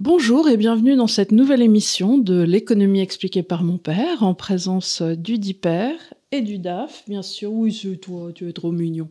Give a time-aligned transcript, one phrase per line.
[0.00, 5.02] Bonjour et bienvenue dans cette nouvelle émission de l'économie expliquée par mon père en présence
[5.02, 5.96] du DIPER
[6.30, 7.52] et du DAF, bien sûr.
[7.52, 9.08] Oui, c'est toi, tu es trop mignon.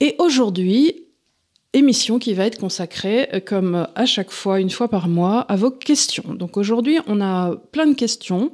[0.00, 1.04] Et aujourd'hui,
[1.72, 5.56] émission qui va être consacrée, euh, comme à chaque fois, une fois par mois, à
[5.56, 6.34] vos questions.
[6.34, 8.52] Donc aujourd'hui, on a plein de questions.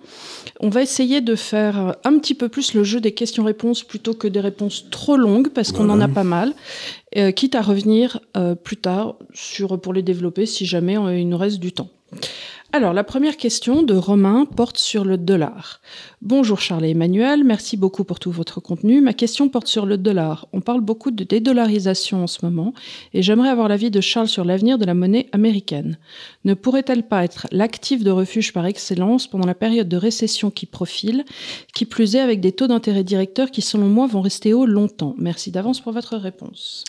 [0.61, 4.29] On va essayer de faire un petit peu plus le jeu des questions-réponses plutôt que
[4.29, 6.55] des réponses trop longues, parce qu'on en a pas mal,
[7.17, 11.39] euh, quitte à revenir euh, plus tard sur, pour les développer si jamais il nous
[11.39, 11.89] reste du temps.
[12.73, 15.81] Alors, la première question de Romain porte sur le dollar.
[16.21, 19.01] Bonjour Charles et Emmanuel, merci beaucoup pour tout votre contenu.
[19.01, 20.49] Ma question porte sur le dollar.
[20.53, 22.75] On parle beaucoup de dédollarisation en ce moment
[23.15, 25.97] et j'aimerais avoir l'avis de Charles sur l'avenir de la monnaie américaine.
[26.45, 30.67] Ne pourrait-elle pas être l'actif de refuge par excellence pendant la période de récession qui
[30.67, 31.25] profile,
[31.73, 35.15] qui plus est avec des taux d'intérêt directeurs qui selon moi vont rester hauts longtemps?
[35.19, 36.85] Merci d'avance pour votre réponse.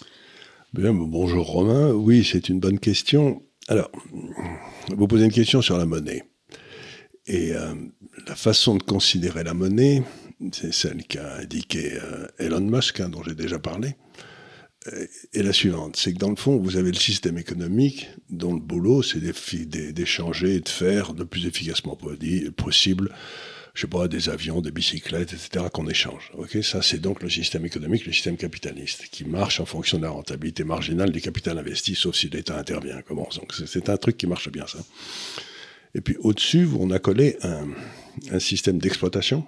[0.74, 3.42] Bien, bonjour Romain, oui c'est une bonne question.
[3.70, 3.92] Alors,
[4.96, 6.24] vous posez une question sur la monnaie.
[7.26, 7.74] Et euh,
[8.26, 10.04] la façon de considérer la monnaie,
[10.54, 13.98] c'est celle qu'a indiqué euh, Elon Musk, hein, dont j'ai déjà parlé,
[14.88, 15.98] euh, est la suivante.
[15.98, 20.56] C'est que dans le fond, vous avez le système économique dont le boulot, c'est d'échanger
[20.56, 21.98] et de faire le plus efficacement
[22.56, 23.12] possible
[23.78, 26.32] je sais pas, des avions, des bicyclettes, etc., qu'on échange.
[26.36, 30.04] Ok, ça c'est donc le système économique, le système capitaliste, qui marche en fonction de
[30.04, 33.04] la rentabilité marginale du capital investi, sauf si l'État intervient.
[33.08, 34.80] Comment Donc c'est un truc qui marche bien, ça.
[35.94, 39.46] Et puis au-dessus, on a collé un, système d'exploitation,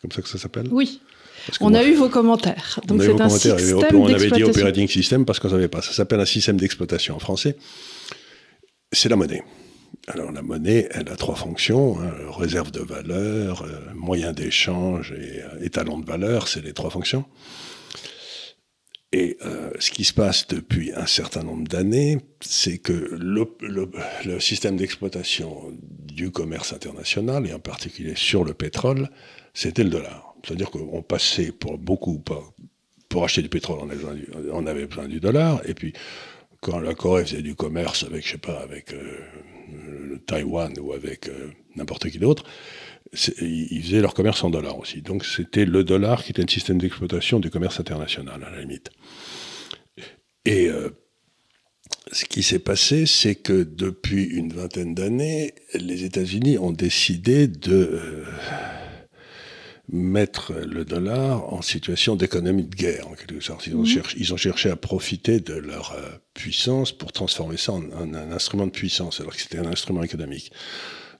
[0.00, 0.68] comme ça que ça s'appelle?
[0.70, 1.00] Oui.
[1.60, 2.78] On a eu vos commentaires.
[2.86, 5.82] Donc c'est un système On avait dit operating system parce qu'on ne savait pas.
[5.82, 7.56] Ça s'appelle un système d'exploitation en français.
[8.92, 9.42] C'est la monnaie.
[10.08, 15.42] Alors la monnaie, elle a trois fonctions, hein, réserve de valeur, euh, moyen d'échange et
[15.42, 17.24] euh, étalon de valeur, c'est les trois fonctions.
[19.12, 24.76] Et euh, ce qui se passe depuis un certain nombre d'années, c'est que le, système
[24.76, 29.08] d'exploitation du commerce international, et en particulier sur le pétrole,
[29.54, 30.34] c'était le dollar.
[30.44, 32.54] C'est-à-dire qu'on passait pour beaucoup, pour,
[33.08, 35.94] pour acheter du pétrole, on avait, besoin du, on avait besoin du dollar, et puis
[36.60, 41.28] quand la Corée faisait du commerce avec, je sais pas, avec le Taïwan ou avec
[41.28, 42.44] euh, n'importe qui d'autre,
[43.40, 45.00] ils faisaient leur commerce en dollars aussi.
[45.00, 48.90] Donc c'était le dollar qui était un système d'exploitation du commerce international, à la limite.
[50.44, 50.90] Et euh,
[52.12, 57.72] ce qui s'est passé, c'est que depuis une vingtaine d'années, les États-Unis ont décidé de
[57.72, 58.24] euh,
[59.88, 63.66] mettre le dollar en situation d'économie de guerre, en quelque sorte.
[63.66, 63.86] Ils, ont, mhm.
[63.86, 68.32] cherché, ils ont cherché à profiter de leur euh, puissance pour transformer ça en, un
[68.32, 70.50] instrument de puissance, alors que c'était un instrument économique.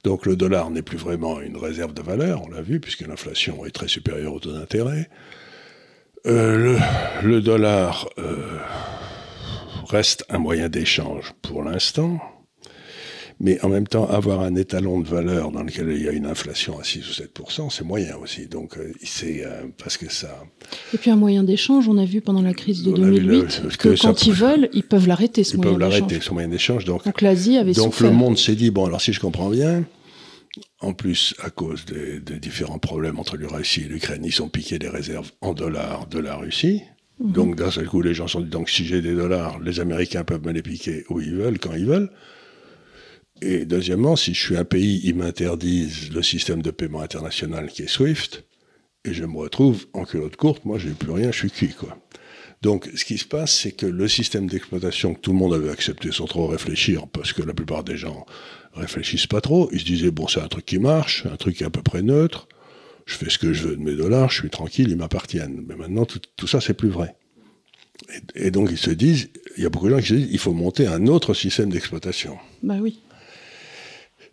[0.03, 3.65] Donc le dollar n'est plus vraiment une réserve de valeur, on l'a vu, puisque l'inflation
[3.67, 5.09] est très supérieure au taux d'intérêt.
[6.27, 6.57] Euh,
[7.23, 8.59] le, le, dollar euh,
[9.89, 12.21] reste un moyen d'échange pour l'instant,
[13.39, 16.25] mais en même temps, avoir un étalon de valeur dans lequel il y a une
[16.27, 18.47] inflation à 6 ou 7% c'est moyen aussi.
[18.47, 20.45] Donc, euh, c'est euh, parce que ça.
[20.95, 24.27] Et puis, un moyen d'échange, on a vu pendant la crise de 2008 que, quand
[24.27, 25.85] ils veulent, ils peuvent l'arrêter, ce moyen d'échange.
[25.85, 26.85] Ils peuvent l'arrêter, ce moyen d'échange.
[26.87, 29.85] Donc, donc l'Asie avait Donc, le monde s'est dit bon, alors si je comprends bien,
[30.81, 34.79] en plus, à cause des, différents problèmes entre la Russie et l'Ukraine, ils ont piqué
[34.79, 36.83] des réserves en dollars de la Russie.
[37.21, 37.33] Mhm.
[37.33, 39.81] Donc, d'un seul coup, les gens se sont dit, donc si j'ai des dollars, les
[39.81, 42.11] Américains peuvent me les piquer où ils veulent, quand ils veulent.
[43.43, 47.83] Et deuxièmement, si je suis un pays, ils m'interdisent le système de paiement international qui
[47.83, 48.45] est SWIFT,
[49.05, 51.99] et je me retrouve en culotte courte, moi j'ai plus rien, je suis cuit, quoi.
[52.63, 55.71] Donc, ce qui se passe, c'est que le système d'exploitation que tout le monde avait
[55.71, 58.25] accepté sans trop réfléchir, parce que la plupart des gens
[58.73, 61.71] réfléchissent pas trop, ils se disaient, bon, c'est un truc qui marche, un truc à
[61.71, 62.49] peu près neutre,
[63.05, 65.65] je fais ce que je veux de mes dollars, je suis tranquille, ils m'appartiennent.
[65.69, 67.15] Mais maintenant, tout, tout ça, c'est plus vrai.
[68.35, 70.29] Et, et, donc, ils se disent, il y a beaucoup de gens qui se disent,
[70.33, 72.39] il faut monter un autre système d'exploitation.
[72.63, 72.99] Bah oui.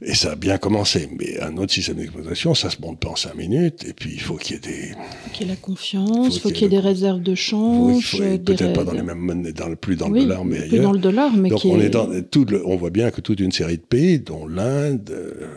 [0.06, 1.10] Et ça a bien commencé.
[1.18, 3.86] Mais un autre système d'exploitation, ça se monte pas en cinq minutes.
[3.88, 4.90] Et puis, il faut qu'il y ait des...
[4.90, 7.36] Il faut qu'il y ait la confiance, il faut qu'il y ait, des réserves de
[7.36, 8.18] change.
[8.18, 10.92] Peut-être pas dans les mêmes monnaies, dans le, plus dans le dollar, mais plus dans
[10.92, 11.90] le dollar, mais Donc, on, est...
[11.90, 15.48] dans tout on voit bien que toute une série de pays, dont l'Inde, euh,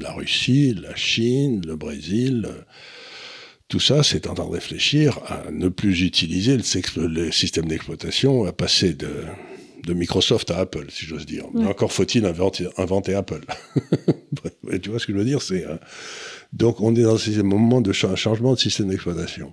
[0.00, 2.46] la Russie, la Chine, le Brésil...
[2.48, 2.62] Euh,
[3.68, 8.44] tout ça, c'est en train de réfléchir à ne plus utiliser le, le système d'exploitation,
[8.44, 9.06] à passer de,
[9.84, 11.44] de Microsoft à Apple, si j'ose dire.
[11.54, 13.40] Mais encore faut-il inventer, Apple.
[14.82, 15.76] tu vois ce que je veux dire C'est euh,
[16.52, 19.52] donc on est dans ces moments de changement de système d'exploitation.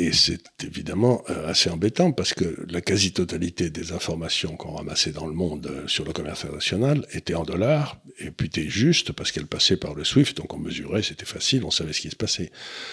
[0.00, 5.26] Et c'est évidemment euh, assez embêtant parce que la quasi-totalité des informations qu'on ramassait dans
[5.26, 9.32] le monde euh, sur le commerce international étaient en dollars et puis étaient justes parce
[9.32, 12.16] qu'elles passaient par le SWIFT, donc on mesurait, c'était facile, on savait ce qui se
[12.16, 12.52] passait.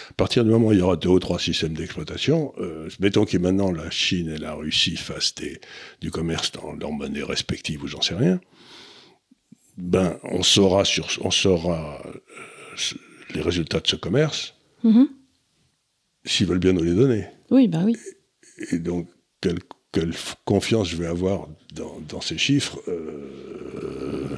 [0.10, 3.26] À partir du moment où il y aura deux ou trois systèmes d'exploitation, euh, mettons
[3.26, 5.36] que maintenant la Chine et la Russie fassent
[6.02, 8.42] du commerce dans leurs monnaies respectives ou j'en sais rien,
[9.78, 10.82] ben, on saura,
[11.22, 12.96] on saura euh,
[13.36, 14.56] les résultats de ce commerce
[14.86, 15.08] Mhm.
[16.26, 17.28] S'ils veulent bien nous les donner.
[17.52, 17.96] Oui, bah oui.
[18.72, 19.08] Et donc,
[19.42, 19.60] quelle,
[20.44, 24.38] confiance je vais avoir dans, dans ces chiffres euh,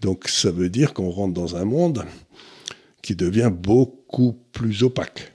[0.00, 2.04] Donc, ça veut dire qu'on rentre dans un monde
[3.02, 5.32] qui devient beaucoup plus opaque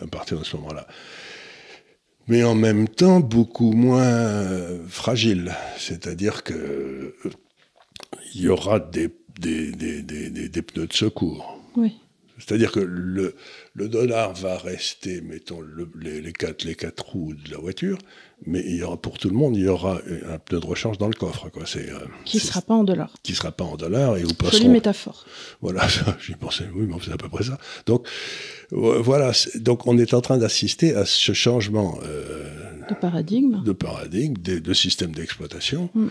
[0.00, 0.86] à partir de ce moment-là.
[2.28, 5.52] Mais en même temps, beaucoup moins euh, fragile.
[5.76, 7.14] C'est-à-dire que euh,
[8.34, 11.58] il y aura des, des, des, des, des- des pneus de secours.
[11.76, 11.96] Oui.
[12.38, 13.34] C'est-à-dire que le,
[13.74, 17.98] le dollar va rester, mettons, le- les, les, quatre, les quatre roues de la voiture,
[18.46, 20.98] mais il y aura pour tout le monde, il y aura un pneu de rechange
[20.98, 21.64] dans le coffre, quoi.
[21.66, 23.12] C'est, euh, Qui c'est- sera pas en dollars.
[23.22, 24.68] qui sera pas en dollars et où Jolie passeront.
[24.72, 25.26] métaphore.
[25.60, 25.86] Voilà,
[26.26, 27.58] j'y pensais, oui, mais c'est à peu près ça.
[27.86, 28.08] Donc,
[28.72, 32.48] euh, voilà, donc on est en train d'assister à ce changement euh,
[32.88, 33.62] De paradigme.
[33.62, 35.90] de paradigme, de, de système d'exploitation.
[35.94, 36.06] Mm.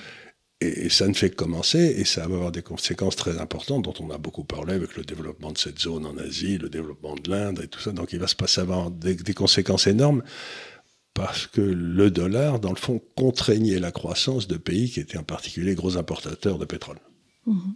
[0.61, 3.83] Et, et ça ne fait que commencer, et ça va avoir des conséquences très importantes
[3.83, 7.15] dont on a beaucoup parlé avec le développement de cette zone en Asie, le développement
[7.15, 7.91] de l'Inde et tout ça.
[7.91, 10.23] Donc il va se passer avoir des, des conséquences énormes
[11.13, 15.23] parce que le dollar, dans le fond, contraignait la croissance de pays qui étaient en
[15.23, 16.99] particulier gros importateurs de pétrole.
[17.45, 17.75] Mhm.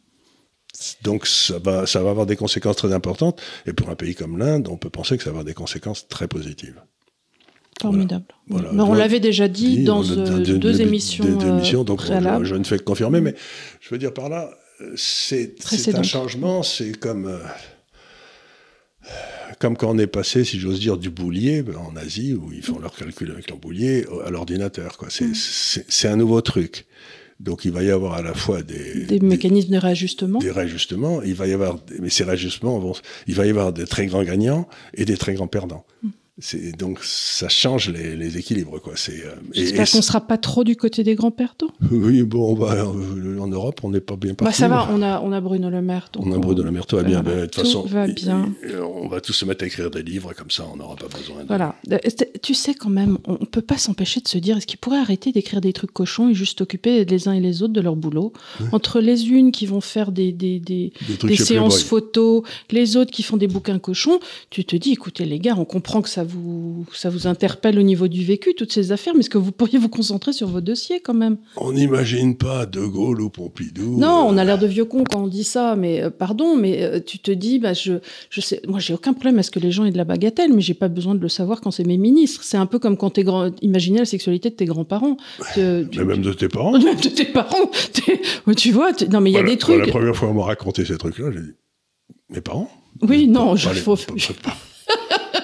[1.04, 3.42] Donc ça va, ça va avoir des conséquences très importantes.
[3.66, 6.08] Et pour un pays comme l'Inde, on peut penser que ça va avoir des conséquences
[6.08, 6.82] très positives.
[7.82, 8.26] Formidable.
[8.48, 8.72] Voilà.
[8.72, 11.58] Mais on l'avait déjà dit dit, dans de- de- deux de- émissions, des- des euh,
[11.58, 13.36] émissions, donc je, ne fais que confirmer, mais
[13.82, 14.50] je veux dire par là,
[14.82, 15.56] euh, c'est
[15.94, 17.38] un changement, c'est comme, euh,
[19.60, 22.64] comme quand on est passé, si j'ose dire, du boulier ben, en Asie, où ils
[22.64, 24.98] font leurs calculs avec leur boulier, à l'ordinateur.
[25.02, 25.34] Mm.
[25.34, 26.86] C'est un nouveau truc.
[27.42, 30.40] Donc il va y avoir à la fois des, Des mécanismes de réajustement.
[30.40, 32.94] des réajustements, il va y avoir, mais ces réajustements vont,
[33.28, 35.86] il va y avoir des très grands gagnants et des très grands perdants.
[36.04, 36.10] Mm.
[36.78, 38.92] Donc ça change les, les équilibres quoi.
[39.08, 41.70] Euh, J'espère qu'on sera pas trop du côté des grands perdants.
[41.92, 44.44] oui, bon, on va, euh, en Europe, on n'est pas bien parti.
[44.44, 46.10] Bah, ça va, on a, on a Bruno Le Maire.
[46.18, 47.22] On a Bruno Le Maire, tout va bien.
[47.22, 48.54] voilà, Ben, De toute tout façon, va bien.
[48.84, 51.42] on va tous se mettre à écrire des livres, comme ça, on n'aura pas besoin
[51.44, 51.48] de...
[51.48, 51.76] Voilà.
[51.90, 51.98] Euh,
[52.42, 54.98] Tu sais, quand même, on ne peut pas s'empêcher de se dire est-ce qu'ils pourraient
[55.00, 57.96] arrêter d'écrire des trucs cochons et juste s'occuper les uns et les autres de leur
[57.96, 58.34] boulot?
[58.74, 62.44] Entre les unes qui vont faire des, des, des, Des trucs des chez séances photos,
[62.72, 66.02] les autres qui font des bouquins cochons, tu te dis écoutez, les gars, on comprend
[66.02, 69.30] que ça vous, ça vous interpelle au niveau du vécu, toutes ces affaires, mais est-ce
[69.30, 71.38] que vous pourriez vous concentrer sur vos dossiers quand même?
[71.58, 73.98] On n'imagine pas De Gaulle ou Pompidou.
[73.98, 76.56] Non, euh, on a l'air de vieux cons quand on dit ça, mais euh, pardon,
[76.58, 77.94] mais euh, tu te dis, bah, je,
[78.30, 80.52] je sais, moi j'ai aucun problème à ce que les gens aient de la bagatelle,
[80.54, 82.42] mais j'ai pas besoin de le savoir quand c'est mes ministres.
[82.44, 85.18] C'est un peu comme quand t'es grand, imaginez la sexualité de tes grands-parents.
[85.54, 85.60] Tu-
[85.98, 86.72] Mais même de tes parents.
[86.78, 87.70] Même de tes parents.
[88.58, 89.80] Tu vois, non mais il y a Voilà, des trucs.
[89.80, 91.54] La première fois qu'on m'a raconté ces trucs-là, j'ai dit
[92.30, 92.70] Mes parents?
[93.02, 93.98] Oui, non, je, faut-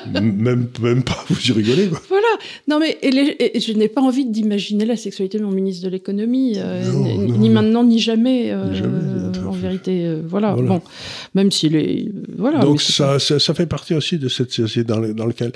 [0.13, 2.01] même, même pas, vous y rigolez, quoi.
[2.09, 2.27] Voilà.
[2.67, 5.83] Non, mais et les- et je n'ai pas envie d'imaginer la sexualité de mon ministre
[5.85, 7.53] de l'économie, euh, ni, non, ni non.
[7.55, 8.51] maintenant ni jamais.
[8.51, 10.53] euh, Ni jamais, en vérité, euh, voilà.
[10.53, 10.69] Voilà.
[10.69, 10.81] Bon,
[11.35, 12.59] même s'il est, voilà.
[12.59, 15.51] Donc ça, ça, ça fait partie aussi de cette société dans, le- dans laquelle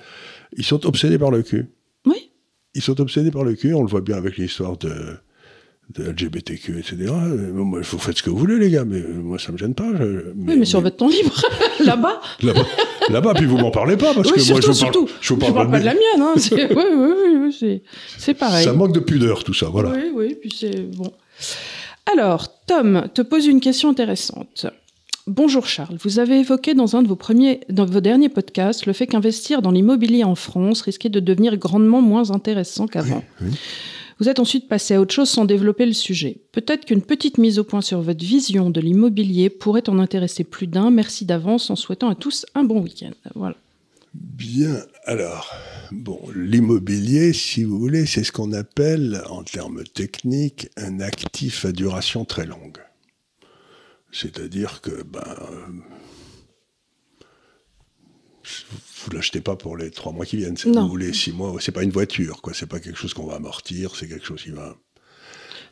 [0.57, 1.65] ils sont obsédés par le cul.
[2.05, 2.29] Oui.
[2.75, 4.91] Ils sont obsédés par le cul, on le voit bien avec l'histoire de,
[5.93, 6.95] de LGBTQ, etc.
[7.11, 9.75] Euh, vous faites ce que vous voulez, les gars, mais euh, moi, ça me gêne
[9.75, 9.87] pas.
[9.97, 11.33] je- Oui, mais sur votre temps libre,
[11.85, 12.19] là-bas.
[12.41, 12.65] Là-bas,
[13.09, 15.33] là-bas, puis vous m'en parlez pas, parce oui, que surtout, moi, je vous parle, je
[15.33, 16.21] vous Je parle, pas de la mienne.
[16.21, 16.33] Hein.
[16.37, 17.83] C'est, oui, oui, oui, oui, c'est,
[18.17, 18.65] c'est pareil.
[18.65, 19.91] Ça manque de pudeur, tout ça, voilà.
[19.91, 21.11] Oui, oui, puis c'est bon.
[22.11, 24.67] Alors, Tom te pose une question intéressante.
[25.27, 28.93] Bonjour Charles, vous avez évoqué dans un de vos premiers, dans vos derniers podcasts, le
[28.93, 33.23] fait qu'investir dans l'immobilier en France risquait de devenir grandement moins intéressant qu'avant.
[33.41, 33.57] Oui, oui.
[34.19, 36.37] Vous êtes ensuite passé à autre chose sans développer le sujet.
[36.53, 40.67] Peut-être qu'une petite mise au point sur votre vision de l'immobilier pourrait en intéresser plus
[40.67, 40.89] d'un.
[40.89, 43.11] Merci d'avance en souhaitant à tous un bon week-end.
[43.35, 43.57] Voilà.
[44.13, 45.53] Bien, alors,
[45.91, 51.73] bon, l'immobilier, si vous voulez, c'est ce qu'on appelle, en termes techniques, un actif à
[51.73, 52.77] duration très longue.
[54.13, 55.67] C'est-à-dire que, ben, euh,
[59.05, 61.83] vous l'achetez pas pour les trois mois qui viennent, ou les six mois, c'est pas
[61.83, 64.77] une voiture, quoi, c'est pas quelque chose qu'on va amortir, c'est quelque chose qui va...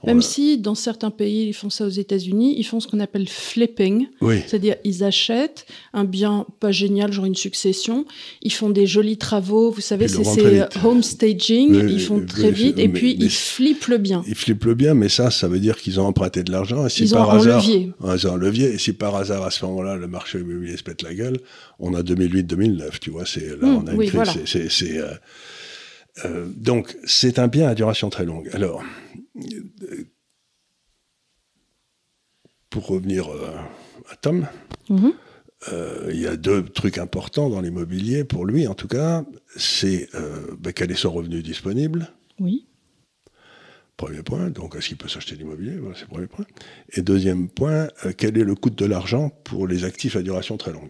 [0.06, 0.22] Même Voilà.
[0.34, 4.08] si dans certains pays, ils font ça aux États-Unis, ils font ce qu'on appelle flipping.
[4.22, 8.06] Oui, C'est-à-dire, ils achètent un bien pas génial, genre une succession.
[8.42, 9.72] Ils font des jolis travaux.
[9.72, 11.72] Vous savez, Ils c'est ces euh, home staging.
[11.72, 12.80] Mais- ils font mais- très vite.
[12.80, 14.24] Et puis, ils flippent le bien.
[14.28, 16.90] ils flippent le bien, mais ça, ça veut dire qu'ils ont emprunté de l'argent, et
[16.90, 17.62] si Ils ont par un hasard...
[17.62, 17.92] levier.
[18.02, 18.74] Ouais, c'est un levier.
[18.74, 21.38] Et si par hasard, à ce moment-là, le marché immobilier se pète la gueule,
[21.80, 23.26] on a 2008-2009, tu vois.
[23.26, 24.16] C'est, là, Mmh, on a une oui, crise.
[24.16, 24.34] voilà.
[24.46, 24.70] c'est,
[26.26, 28.50] euh, donc, c'est un bien à duration très longue.
[28.54, 28.84] Alors,
[32.70, 33.56] pour revenir euh,
[34.10, 34.48] à Tom,
[34.90, 35.14] Mhm.
[35.72, 39.24] euh, il y a deux trucs importants dans l'immobilier, pour lui en tout cas.
[39.56, 40.10] C'est
[40.60, 42.10] ben, quel est son revenu disponible?
[42.40, 42.66] Oui.
[43.96, 45.78] Premier point, donc est-ce qu'il peut s'acheter de l'immobilier?
[45.78, 46.46] Voilà, C'est le premier point.
[46.94, 50.74] Et deuxième point, quel est le coût de l'argent pour les actifs à duration très
[50.74, 50.90] longue?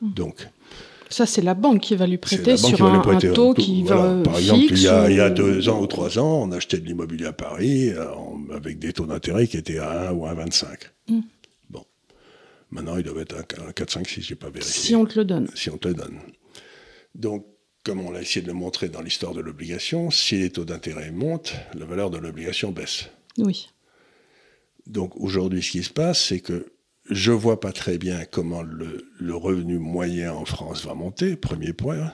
[0.00, 0.12] Mmh.
[0.14, 0.48] Donc,
[1.12, 4.14] Ça, c'est la banque qui va lui prêter sur un, prêter un taux qui voilà.
[4.14, 6.42] va Par exemple, il y, a, il y a ou- deux ans ou trois ans,
[6.42, 8.06] on achetait de l'immobilier à Paris euh,
[8.54, 10.66] avec des taux d'intérêt qui étaient à 1 ou à 1,25.
[11.08, 11.20] Mm.
[11.70, 11.84] Bon.
[12.70, 14.72] Maintenant, il doit être à 4, 5, 6, je n'ai pas vérifié.
[14.72, 15.48] Si on te le donne.
[15.54, 16.18] si on te le donne.
[17.14, 17.46] Donc,
[17.84, 21.10] comme on l'a essayé de le montrer dans l'histoire de l'obligation, si les taux d'intérêt
[21.10, 23.08] montent, la valeur de l'obligation baisse.
[23.38, 23.68] Oui.
[24.86, 26.71] Donc aujourd'hui, ce qui se passe, c'est que
[27.10, 32.12] je vois pas très bien comment le, revenu moyen en France va monter, premier point.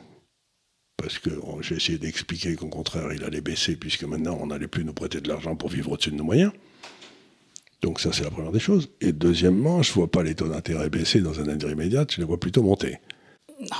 [0.96, 1.30] Parce que
[1.60, 5.20] j'ai essayé d'expliquer qu'au contraire, il allait baisser, puisque maintenant, on n'allait plus nous prêter
[5.20, 6.52] de l'argent pour vivre au-dessus de nos moyens.
[7.82, 8.90] Donc ça, c'est la première des choses.
[9.00, 12.24] Et deuxièmement, je vois pas les taux d'intérêt baisser dans un avenir immédiat, je les
[12.24, 12.98] vois plutôt monter.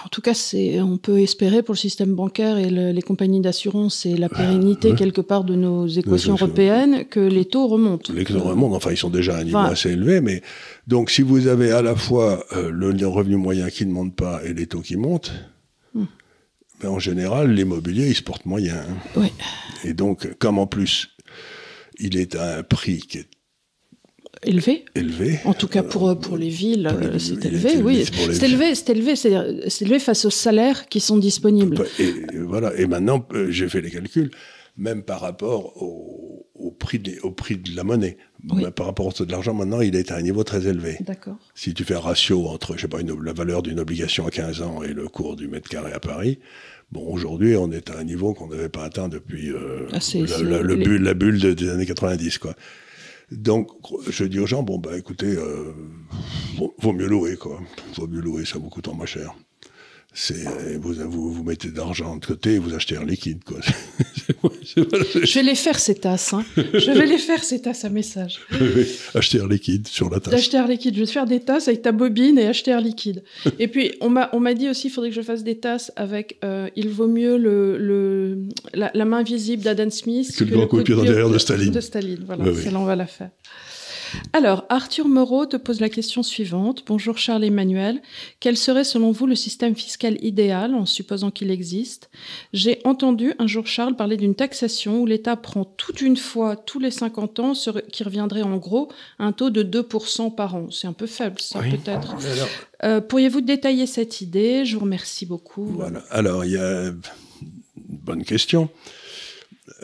[0.05, 3.41] En tout cas, c'est, on peut espérer pour le système bancaire et le- les compagnies
[3.41, 4.97] d'assurance et la pérennité ouais.
[4.97, 8.13] quelque part de nos équations européennes que les taux remontent.
[8.13, 10.43] Les taux remontent, enfin, ils sont déjà à un niveau Enfin- assez élevé, mais
[10.89, 14.41] donc si vous avez à la fois euh, le, revenu moyen qui ne monte pas
[14.45, 15.33] et les taux qui montent,
[15.95, 16.05] Hmm.
[16.83, 18.77] ben, en général, l'immobilier, il se porte moyen.
[19.17, 19.23] hein.
[19.85, 21.17] Et donc, comme en plus,
[22.01, 23.29] il est à un prix qui est
[24.45, 24.85] Élevé.
[24.95, 25.39] élevé.
[25.45, 28.05] En tout cas, pour, pour les villes, pour les euh, villes, c'est élevé, élevé oui.
[28.33, 31.85] C'est élevé, c'est élevé, c'est élevé face aux salaires qui sont disponibles.
[31.99, 32.05] Et,
[32.35, 32.75] et voilà.
[32.77, 34.31] Et maintenant, euh, j'ai fait les calculs,
[34.77, 38.17] même par rapport au, au prix, de, au prix de la monnaie.
[38.51, 38.63] Oui.
[38.63, 40.97] Ben, par rapport au taux de l'argent, maintenant, il est à un niveau très élevé.
[41.01, 41.37] D'accord.
[41.57, 44.31] Si tu fais un ratio entre, je sais pas, une- la valeur d'une obligation à
[44.31, 46.39] 15 ans et le cours du mètre carré à Paris,
[46.93, 49.99] bon, aujourd'hui, on est à un niveau qu'on n'avait pas atteint depuis euh, Ah,
[50.45, 52.55] la, le les- bulle, la bulle de- des années 90, quoi.
[53.31, 53.69] Donc,
[54.09, 55.75] je dis aux gens, bon, bah, écoutez, euh,
[56.57, 57.61] vaut, mieux louer, quoi.
[57.97, 59.35] Vaut mieux louer, ça vous coûte moins cher.
[60.31, 63.59] Euh, vous, vous, vous mettez de l'argent de côté et vous achetez un liquide, quoi.
[64.75, 66.33] Je vais les faire ces tasses.
[66.33, 66.45] hein.
[66.57, 68.41] Je vais les faire ces tasses à message.
[69.15, 70.33] acheter un liquide sur la tasse.
[70.33, 70.95] D'acheter Air liquide.
[70.95, 73.23] Je vais te faire des tasses avec ta bobine et acheter Air liquide.
[73.59, 75.93] et puis, on m'a, on m'a dit aussi, il faudrait que je fasse des tasses
[75.95, 78.39] avec euh, Il vaut mieux le, le,
[78.75, 81.39] la, la main visible d'Adam Smith Que le doigt coup de pied dans derrière de
[81.39, 81.71] Staline.
[81.73, 82.45] De Staline, voilà.
[82.45, 82.63] Oui, oui.
[82.65, 83.31] Celle-là, on va la faire.
[84.33, 86.85] Alors, Arthur Moreau te pose la question suivante.
[86.87, 88.01] Bonjour Charles Emmanuel.
[88.41, 92.11] Quel serait selon vous le système fiscal idéal, en supposant qu'il existe?
[92.53, 96.79] J'ai entendu un jour Charles parler d'une taxation où l'État prend toute une fois tous
[96.79, 98.89] les 50 ans, ce qui reviendrait en gros
[99.19, 100.71] à un taux de 2% par an.
[100.71, 101.71] C'est un peu faible, ça Oui.
[101.71, 102.17] peut-être.
[102.85, 104.65] Euh, Pourriez-vous détailler cette idée?
[104.65, 105.65] Je vous remercie beaucoup.
[105.67, 106.03] Voilà.
[106.11, 106.97] Alors, il y a une
[107.77, 108.69] bonne question.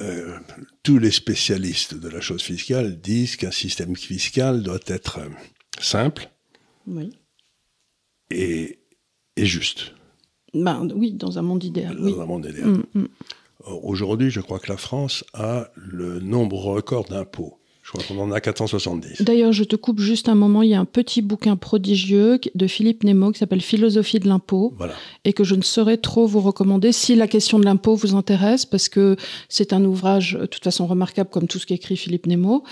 [0.00, 0.38] Euh,
[0.82, 5.28] tous les spécialistes de la chose fiscale disent qu'un système fiscal doit être euh,
[5.80, 6.30] simple
[6.88, 7.16] Oui.
[8.30, 8.80] et,
[9.36, 9.94] et juste
[10.52, 11.96] Ben, oui, dans un monde idéal.
[11.96, 12.14] dans Oui.
[12.20, 12.68] un monde idéal.
[12.70, 13.08] Mm, mm.
[13.82, 17.58] Aujourd'hui, je crois que la France a le nombre record d'impôts.
[17.86, 19.20] Je crois qu'on en a 470.
[19.20, 20.62] D'ailleurs, je te coupe juste un moment.
[20.62, 24.72] Il y a un petit bouquin prodigieux de Philippe Nemo qui s'appelle Philosophie de l'impôt
[24.78, 24.94] Voilà.
[25.26, 28.64] et que je ne saurais trop vous recommander si la question de l'impôt vous intéresse
[28.64, 29.16] parce que
[29.50, 32.64] c'est un ouvrage de toute façon remarquable comme tout ce qu'écrit Philippe Nemo.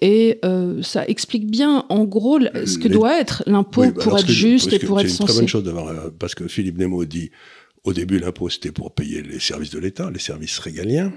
[0.00, 4.02] Et euh, ça explique bien, en gros, ce que Les- doit être l'impôt Oui, bah
[4.02, 5.88] pour être juste et pour être C'est une très bonne chose d'avoir.
[5.88, 7.30] euh, Parce que Philippe Nemo dit
[7.84, 11.12] au début, l'impôt, c'était pour payer les services de l'État, les services régaliens.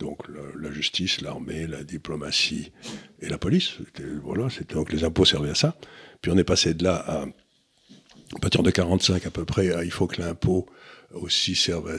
[0.00, 0.20] Donc
[0.60, 2.72] la, justice, l'armée, la diplomatie
[3.20, 3.74] et la police.
[4.22, 5.76] Voilà, donc les impôts servaient à ça.
[6.20, 9.84] Puis on est passé de là à, à partir de 45 à peu près, à,
[9.84, 10.66] il faut que l'impôt
[11.12, 11.98] aussi serve à,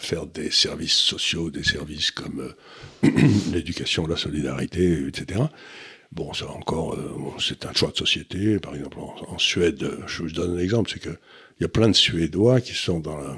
[0.00, 2.52] faire des services sociaux, des services comme
[3.04, 3.08] euh,
[3.52, 5.42] l'éducation, la solidarité, etc.
[6.10, 8.58] Bon, ça encore, euh, c'est un choix de société.
[8.58, 11.16] Par exemple, en, en Suède, je vous donne un exemple, c'est que
[11.60, 13.36] il y a plein de Suédois qui sont dans la-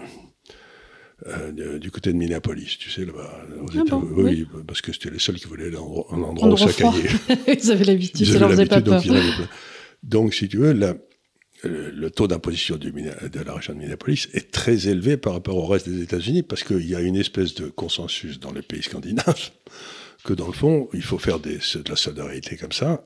[1.27, 3.41] euh, de- du côté de Minneapolis, tu sais, là-bas.
[3.77, 6.73] Ah bon, oui, parce que c'était les seuls qui voulaient aller dans un endroit Endroit
[6.93, 7.09] caillait.
[7.63, 9.03] Ils avaient l'habitude, ça leur faisait pas peur.
[9.39, 9.49] donc.
[10.03, 10.95] Donc, si tu veux, la-
[11.65, 12.93] euh, le taux d'imposition de
[13.47, 16.87] la région de Minneapolis est très élevé par rapport au reste des États-Unis parce qu'il
[16.87, 19.51] y a une espèce de consensus dans les pays scandinaves
[20.25, 23.03] que dans le fond, il faut faire des, de la solidarité comme ça.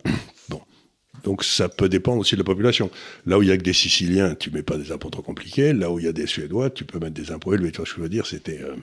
[1.24, 2.90] Donc ça peut dépendre aussi de la population.
[3.26, 5.72] Là où il y a que des Siciliens, tu mets pas des impôts trop compliqués.
[5.72, 7.70] Là où il y a des Suédois, tu peux mettre des impôts élevés.
[7.72, 8.26] Tu vois ce que je veux dire?
[8.26, 8.76] C'était euh,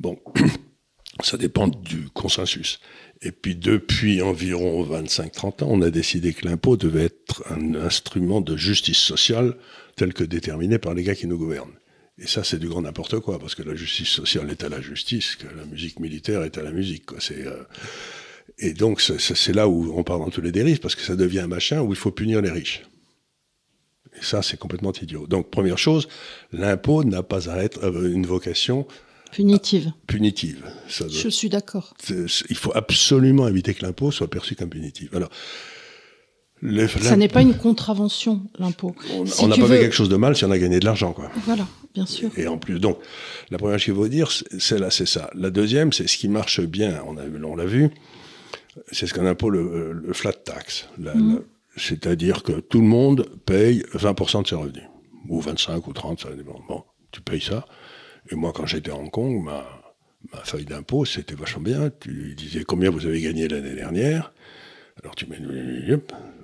[0.00, 0.18] bon.
[1.22, 2.80] ça dépend du consensus.
[3.22, 8.40] Et puis depuis environ 25-30 ans, on a décidé que l'impôt devait être un instrument
[8.40, 9.56] de justice sociale
[9.96, 11.74] tel que déterminé par les gars qui nous gouvernent.
[12.18, 14.80] Et ça, c'est du grand n'importe quoi, parce que la justice sociale est à la
[14.80, 17.06] justice, que la musique militaire est à la musique.
[17.18, 17.64] C'est, euh,
[18.58, 21.40] Et donc, c'est- là où on part dans tous les dérives, parce que ça devient
[21.40, 22.82] un machin où il faut punir les riches.
[24.16, 25.26] Et ça, c'est complètement idiot.
[25.26, 26.08] Donc, première chose,
[26.52, 28.86] l'impôt n'a pas à être euh, une vocation
[29.32, 29.90] Punitive.
[30.06, 30.62] punitive.
[30.88, 31.94] Ça Je suis d'accord.
[32.08, 35.12] il faut absolument éviter que l'impôt soit perçu comme punitif.
[35.14, 35.30] Alors,
[36.62, 38.94] les- Ça n'est pas une contravention, l'impôt.
[39.10, 40.84] on Si n'a pas veux- fait quelque chose de mal si on a gagné de
[40.84, 41.28] l'argent, quoi.
[41.44, 42.30] Voilà, bien sûr.
[42.38, 42.98] Et en plus, donc,
[43.50, 45.28] la première chose qu'il faut dire, c'est là, c'est ça.
[45.34, 47.90] La deuxième, c'est ce qui marche bien, on l'a vu,
[48.90, 50.88] c'est ce qu'on appelle le, le flat tax.
[50.98, 51.42] Mhm.
[51.76, 54.84] C'est-à-dire que tout le monde paye 20% de ses revenus.
[55.28, 56.60] Ou 25 ou 30, ça dépend.
[56.68, 57.64] Bon, tu payes ça.
[58.30, 59.64] Et moi, quand j'étais à Hong Kong, ma,
[60.32, 61.90] ma feuille d'impôt, c'était vachement bien.
[62.00, 64.32] Tu disais combien vous avez gagné l'année dernière.
[65.02, 65.38] Alors tu mets,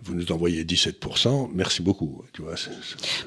[0.02, 2.22] vous nous envoyez 17%, merci beaucoup.
[2.32, 2.54] Tu vois,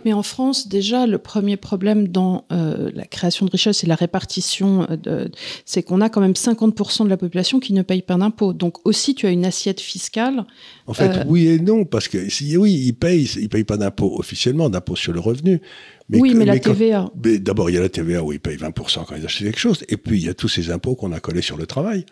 [0.06, 3.96] Mais en France, déjà, le premier problème dans euh, la création de richesse et la
[3.96, 5.28] répartition, euh,
[5.66, 8.54] c'est qu'on a quand même 50% de la population qui ne paye pas d'impôts.
[8.54, 10.46] Donc aussi, tu as une assiette fiscale.
[10.88, 13.78] En fait, Euh, oui et non, parce que si, oui, ils payent, ils payent pas
[13.78, 15.62] d'impôt officiellement, d'impôt sur le revenu.
[16.10, 17.12] oui, que- mais la quand- TVA.
[17.40, 19.84] D'abord, il y a la TVA où ils payent 20% quand ils achètent quelque chose,
[19.90, 22.06] et puis il y a tous ces impôts qu'on a collés sur le travail.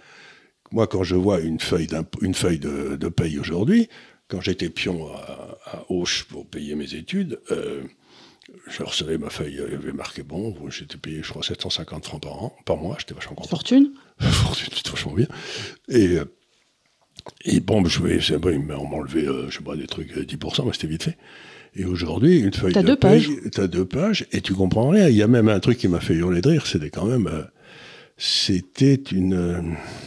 [0.72, 1.88] Moi, quand je vois une feuille,
[2.22, 3.90] une feuille de, de paye aujourd'hui,
[4.32, 7.84] quand j'étais pion à, à Auch pour payer mes études, euh,
[8.68, 12.22] je recevais ma feuille, il y avait marqué bon, j'étais payé, je crois, 750 francs
[12.22, 13.50] par an, par mois, j'étais vachement content.
[13.50, 13.92] Fortune.
[14.20, 15.28] Fortune, c'était vachement bien.
[15.90, 16.26] Et, euh,
[17.46, 20.66] et bon, je vais, on m'a enlevé, euh, je sais pas, des trucs, euh, 10%,
[20.66, 21.18] mais c'était vite fait.
[21.76, 23.30] Et aujourd'hui, une feuille T'as de deux pages.
[23.54, 25.08] t'as deux pages, et tu comprends rien.
[25.08, 27.28] Il y a même un truc qui m'a fait hurler de rire, c'était quand même,
[27.28, 27.44] euh,
[28.18, 29.62] c'était une euh,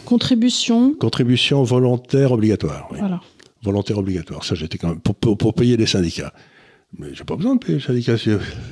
[0.05, 0.95] Contribution.
[0.95, 2.89] contribution volontaire obligatoire.
[2.93, 2.99] oui.
[3.01, 3.21] Voilà.
[3.65, 4.45] Volontaire obligatoire.
[4.45, 6.33] Ça, j'étais quand même, pour, pour, pour payer les syndicats.
[6.97, 8.15] Mais j'ai pas besoin de payer les syndicats.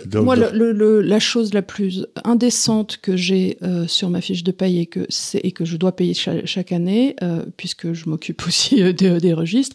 [0.06, 4.20] donc- Moi, le- le- le- la chose la plus indécente que j'ai euh, sur ma
[4.20, 5.00] fiche de paye et que,
[5.42, 9.18] et que je dois payer cha- chaque année, euh, puisque je m'occupe aussi euh, des,
[9.18, 9.74] des registres,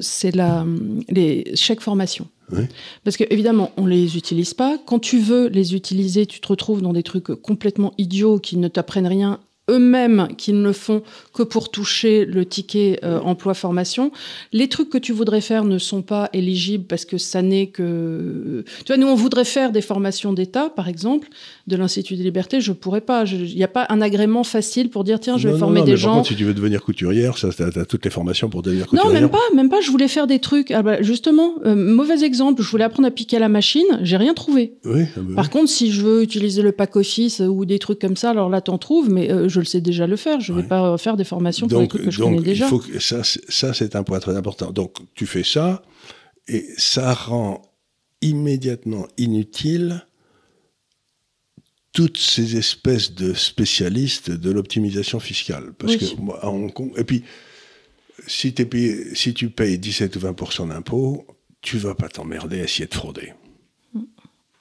[0.00, 0.64] c'est la,
[1.10, 2.28] les chèques formation.
[2.52, 2.62] Oui.
[3.04, 4.78] Parce que évidemment, on les utilise pas.
[4.86, 8.68] Quand tu veux les utiliser, tu te retrouves dans des trucs complètement idiots qui ne
[8.68, 9.38] t'apprennent rien
[9.70, 11.02] eux-mêmes qui ne le font
[11.32, 14.10] que pour toucher le ticket euh, emploi formation.
[14.52, 18.64] Les trucs que tu voudrais faire ne sont pas éligibles parce que ça n'est que...
[18.84, 21.28] Tu vois, nous, on voudrait faire des formations d'État, par exemple,
[21.66, 22.60] de l'Institut des libertés.
[22.60, 23.24] Je pourrais pas.
[23.24, 25.86] Il n'y a pas un agrément facile pour dire, tiens, je vais Non, former non,
[25.86, 26.14] des mais Par gens.
[26.16, 29.12] contre, si tu veux devenir couturière, ça, t'as, t'as toutes les formations pour devenir couturière.
[29.14, 29.80] Non, même pas, même pas.
[29.80, 30.70] Je voulais faire des trucs.
[30.72, 32.62] Ah bah, justement, euh, mauvais exemple.
[32.62, 33.86] Je voulais apprendre à piquer à la machine.
[34.02, 34.74] J'ai rien trouvé.
[34.84, 35.50] Oui, ah bah Par oui.
[35.50, 38.60] contre, si je veux utiliser le pack office ou des trucs comme ça, alors là,
[38.60, 40.40] t'en trouves, mais euh, je le sais déjà le faire.
[40.40, 40.68] Je vais Ouais.
[40.68, 42.66] pas euh, faire des formations pour des trucs que je donc, connais déjà.
[42.66, 44.70] Il faut que, ça, c'est- ça, c'est un point très important.
[44.72, 45.82] Donc, tu fais ça,
[46.48, 47.62] et ça rend
[48.22, 50.04] immédiatement inutile
[51.92, 55.72] toutes ces espèces de spécialistes de l'optimisation fiscale.
[55.76, 55.98] Parce Oui.
[56.16, 57.24] que moi, à Hong Kong, et puis,
[58.26, 61.26] si, t'es payé, si tu payes 17 ou 20% d'impôts,
[61.62, 63.32] tu vas pas t'emmerder à essayer de frauder.
[63.94, 64.02] Mm.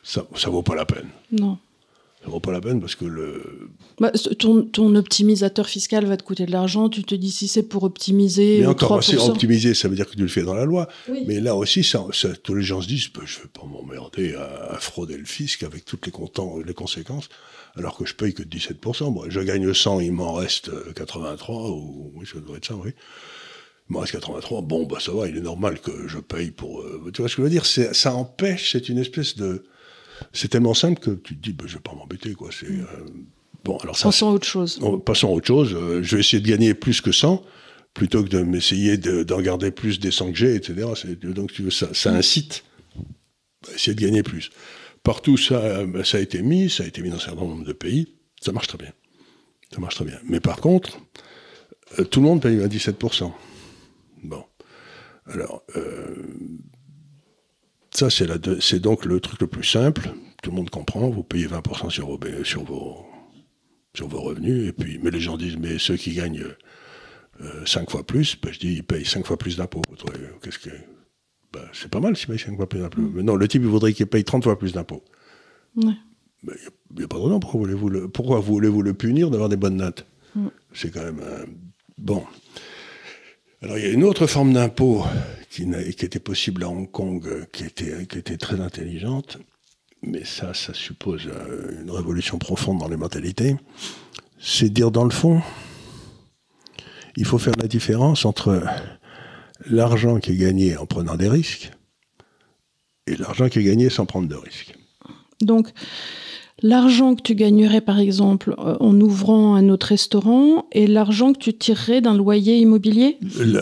[0.03, 1.07] Ça, ça vaut pas la peine.
[1.31, 1.57] Non.
[2.21, 6.23] Ça vaut pas la peine parce que le, Bah, ton, ton optimisateur fiscal va te
[6.23, 6.89] coûter de l'argent.
[6.89, 9.03] Tu te dis si c'est pour optimiser Mais euh, encore, 3%.
[9.03, 10.89] c'est optimisé, ça veut dire que tu le fais dans la loi.
[11.07, 11.23] Oui.
[11.27, 13.65] Mais là aussi, ça, ça- tous les gens se disent, bah, je ne vais pas
[13.65, 16.11] m'emmerder à, à frauder le fisc avec toutes les,
[16.73, 17.29] conséquences,
[17.77, 19.13] alors que je paye que 17%.
[19.13, 22.75] Moi, je gagne 100, il m'en reste euh, 83, ou oui, ça doit être ça,
[22.75, 22.91] oui.
[23.89, 26.81] Il m'en reste 83, bon, bah ça va, il est normal que je paye pour...
[26.81, 27.65] euh, tu vois ce que je veux dire?
[27.65, 29.63] Ça empêche, c'est une espèce de...
[30.33, 32.49] C'est tellement simple que tu te dis, bah, je vais pas m'embêter, quoi.
[32.51, 32.67] C'est...
[32.67, 32.85] euh,
[33.65, 34.79] Bon, alors ça, Pensons à autre chose.
[35.05, 35.73] Passons à autre chose.
[35.75, 37.43] Euh, je vais essayer de gagner plus que 100
[37.93, 40.75] plutôt que de m'essayer de- d'en garder plus des 100 que j'ai, etc.
[41.23, 42.63] Donc tu veux, ça, ça incite
[43.69, 44.49] à essayer de gagner plus.
[45.03, 47.65] Partout ça, euh, ça a été mis, ça a été mis dans un certain nombre
[47.65, 48.93] de pays, ça marche très bien.
[49.73, 50.19] Ça marche très bien.
[50.23, 50.97] Mais par contre,
[51.99, 53.33] euh, tout le monde paye à 17%.
[54.23, 54.43] Bon.
[55.25, 56.15] Alors, euh,
[57.99, 60.11] ça c'est la deux- c'est donc le truc le plus simple.
[60.41, 61.09] Tout le monde comprend.
[61.09, 63.05] Vous payez 20% sur vos, sur vos,
[63.93, 64.69] sur vos revenus.
[64.69, 66.45] Et puis, mais les gens disent, mais ceux qui gagnent
[67.41, 69.81] euh, 5 fois plus, ben, je dis, ils payent 5 fois plus d'impôts.
[70.41, 70.69] Qu'est-ce que.
[71.51, 73.01] ben, c'est pas mal s'ils payent 5 fois plus d'impôts.
[73.01, 75.03] Mais non, le type, il voudrait qu'il paye 30 fois plus d'impôts.
[76.43, 76.53] Il
[76.97, 77.39] n'y a, pas de raison.
[77.41, 80.05] Pourquoi voulez-vous le, pourquoi voulez-vous le punir d'avoir des bonnes notes?
[80.73, 81.21] C'est quand même.
[81.97, 82.23] Bon.
[83.61, 85.03] Alors, il y a une autre forme d'impôt
[85.49, 89.37] qui, était possible à Hong Kong, euh, qui était, qui était très intelligente,
[90.01, 93.57] mais ça, ça suppose euh, une révolution profonde dans les mentalités.
[94.39, 95.41] C'est dire, dans le fond,
[97.17, 98.63] il faut faire la différence entre
[99.69, 101.71] l'argent qui est gagné en prenant des risques
[103.07, 104.73] et l'argent qui est gagné sans prendre de risques.
[105.41, 105.69] Donc,
[106.61, 111.39] l'argent que tu gagnerais, par exemple, euh, en ouvrant un autre restaurant et l'argent que
[111.39, 113.17] tu tirerais d'un loyer immobilier?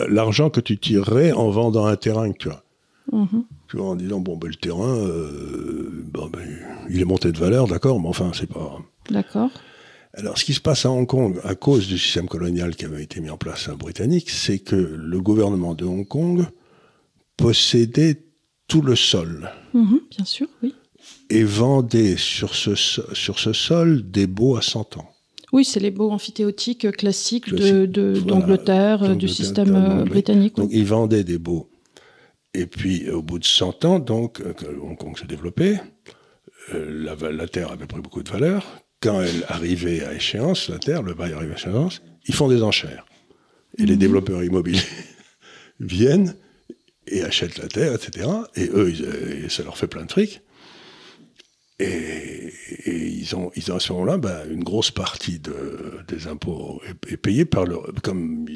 [0.08, 2.62] L'argent que tu tirerais en vendant un terrain que tu as.
[3.12, 3.44] Mhm.
[3.68, 6.30] Tu vois, en disant, bon, ben, le terrain, euh, ben,
[6.90, 8.78] il est monté de valeur, d'accord, mais enfin, c'est pas.
[9.10, 9.50] D'accord.
[10.14, 13.02] Alors, ce qui se passe à Hong Kong, à cause du système colonial qui avait
[13.02, 16.46] été mis en place en britannique, c'est que le gouvernement de Hong Kong
[17.36, 18.22] possédait
[18.68, 19.50] tout le sol.
[19.74, 20.74] Mhm, bien sûr, oui.
[21.30, 25.10] Et vendait sur ce, sur ce sol des baux à 100 ans.
[25.52, 30.56] Oui, c'est les baux amphithéotiques classiques d'Angleterre, de, du système britannique.
[30.56, 31.70] Donc, ils vendaient des baux.
[32.54, 34.42] Et puis, au bout de 100 ans, donc,
[34.82, 35.78] Hong Kong s'est développé,
[36.72, 38.64] la, la terre avait pris beaucoup de valeur
[39.00, 42.62] quand elle arrivait à échéance, la terre, le bail arrive à échéance, ils font des
[42.62, 43.06] enchères.
[43.78, 44.00] Et les mhm.
[44.00, 44.80] développeurs immobiliers
[45.80, 46.34] viennent
[47.06, 48.28] et achètent la terre, etc.
[48.56, 48.92] Et eux,
[49.48, 50.42] ça leur fait plein de fric.
[51.80, 52.52] Et,
[52.86, 57.16] ils, ont, ils ont à ce moment-là, ben, une grosse partie de, des impôts est,
[57.16, 58.46] payée par le, comme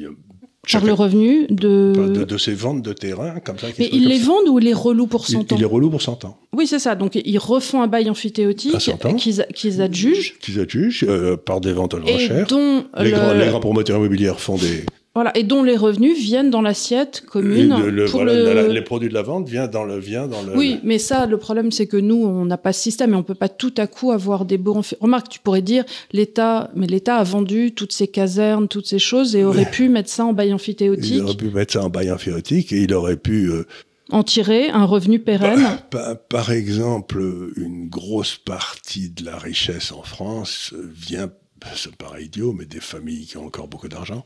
[0.71, 2.23] par le revenu de...
[2.25, 2.37] de...
[2.37, 3.67] ces ventes de terrain comme ça.
[3.77, 6.01] Mais ils les vendent ou ils les relouent pour 100 ans Ils les relouent pour
[6.01, 6.37] 100 ans.
[6.53, 6.95] Oui, c'est ça.
[6.95, 8.77] Donc ils refont un bail amphithéotique
[9.17, 10.37] qu'ils adjugent.
[10.39, 12.47] Qu'ils adjugent euh, par des ventes à l'enchère.
[12.47, 16.49] Dont les, grands, les grands promoteurs immobiliers font des, voilà, et dont les revenus viennent
[16.49, 17.69] dans l'assiette commune.
[18.09, 18.71] pour le...
[18.71, 20.57] les produits de la vente viennent dans le, vient dans le.
[20.57, 23.21] Oui, mais ça, le problème, c'est que nous, on n'a pas ce système et on
[23.21, 24.81] peut pas tout à coup avoir des baux.
[25.01, 29.35] Remarque, tu pourrais dire l'État, mais l'État a vendu toutes ces casernes, toutes ces choses
[29.35, 31.13] et aurait pu mettre ça en bail amphithéotique.
[31.13, 33.51] Il aurait pu mettre ça en bail amphithéotique et il aurait pu.
[33.51, 33.67] Euh,
[34.09, 37.23] en tirer un revenu pérenne par, par, exemple,
[37.55, 41.29] une grosse partie de la richesse en France vient,
[41.73, 44.25] c'est paraît idiot, mais des familles qui ont encore beaucoup d'argent,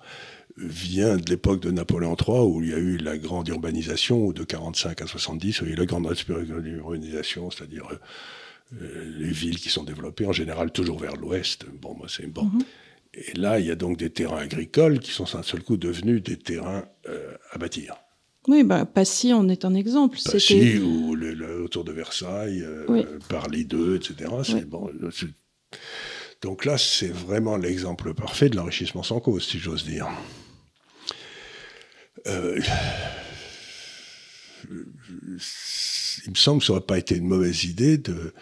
[0.58, 4.34] vient de l'époque de Napoléon III, où il y a eu la grande urbanisation, ou
[4.34, 7.88] de 45 à 70, où il y a eu la grande urbanisation, c'est-à-dire
[8.82, 11.66] euh, les villes qui sont développées, en général toujours vers l'ouest.
[11.82, 12.46] Bon, moi, c'est bon.
[12.46, 12.62] Mhm.
[13.14, 16.22] Et là, il y a donc des terrains agricoles qui sont d'un seul coup devenus
[16.22, 17.96] des terrains euh, à bâtir.
[18.48, 20.18] Oui, bah, Passy en est un exemple.
[20.24, 24.30] Passy, ou le, autour de Versailles, euh, Parly 2, etc.
[24.68, 24.90] Bon,
[26.42, 30.08] donc là, c'est vraiment l'exemple parfait de l'enrichissement sans cause, si j'ose dire.
[32.28, 32.60] Euh,
[36.26, 38.34] il me semble que ça n'aurait pas été une mauvaise idée de,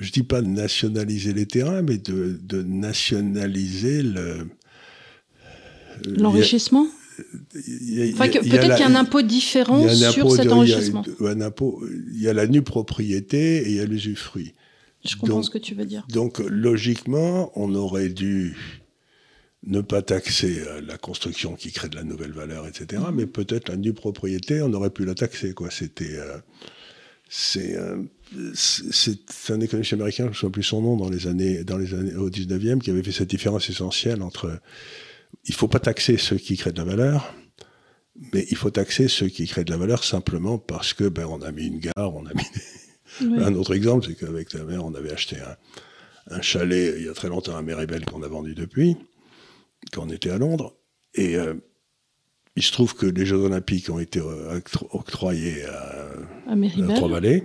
[0.00, 4.48] je dis pas de nationaliser les terrains, mais de, nationaliser le
[6.04, 6.86] l'enrichissement.
[7.50, 11.04] peut-être qu'il y a un impôt différent sur cet enrichissement.
[11.20, 13.84] Il y, a un impôt, il y a la nue propriété et il y a
[13.84, 14.54] l'usufruit.
[15.04, 16.06] Je comprends ce que tu veux dire.
[16.08, 18.56] Donc logiquement, on aurait dû
[19.66, 23.02] ne pas taxer euh, la construction qui crée de la nouvelle valeur, etc.
[23.08, 23.14] Mhm.
[23.14, 25.52] Mais peut-être la nue propriété, on aurait pu la taxer.
[25.52, 25.70] Quoi.
[25.70, 26.38] C'était, euh,
[27.56, 28.02] euh,
[28.54, 31.94] c'est, un économiste américain, je ne sais plus son nom, dans les années, dans les
[31.94, 34.60] années au 19e, qui avait fait cette différence essentielle entre
[35.44, 37.34] il ne faut pas taxer ceux qui créent de la valeur,
[38.32, 41.42] mais il faut taxer ceux qui créent de la valeur simplement parce que ben, on
[41.42, 43.40] a mis une gare, on a mis.
[43.42, 47.08] Un autre exemple, c'est qu'avec ta mère, on avait acheté un, un chalet il y
[47.08, 48.96] a très longtemps à Méribel qu'on a vendu depuis
[49.92, 50.74] quand on était à Londres.
[51.14, 51.54] Et euh,
[52.56, 54.60] il se trouve que les Jeux Olympiques ont été euh,
[54.90, 57.44] octroyés à, à, mhm, Trois-Vallées.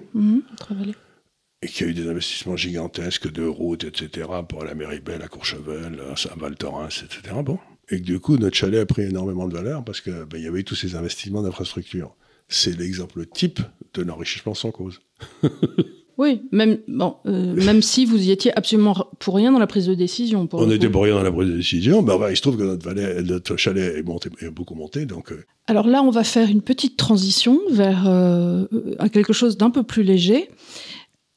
[1.63, 5.22] et qu'il y a eu des investissements gigantesques de routes, etc., pour aller à Méribel,
[5.22, 7.36] à Courchevel, à Val Thorens, etc.
[7.43, 7.58] Bon.
[7.89, 10.48] Et que du coup, notre chalet a pris énormément de valeur parce qu'il ben, y
[10.48, 12.15] avait tous ces investissements d'infrastructure.
[12.50, 13.62] C'est l'exemple type
[13.93, 15.02] de l'enrichissement sans cause.
[16.17, 19.88] Oui, même, bon, euh, même si vous y étiez absolument pour rien dans la prise
[19.88, 20.47] de décision.
[20.54, 23.21] on n'était pour rien dans la prise de décision, ben, il se trouve que notre,
[23.21, 25.06] notre chalet est, monté, est beaucoup monté.
[25.06, 25.43] Donc, euh.
[25.67, 28.65] Alors là, on va faire une petite transition vers euh,
[29.12, 30.49] quelque chose d'un peu plus léger.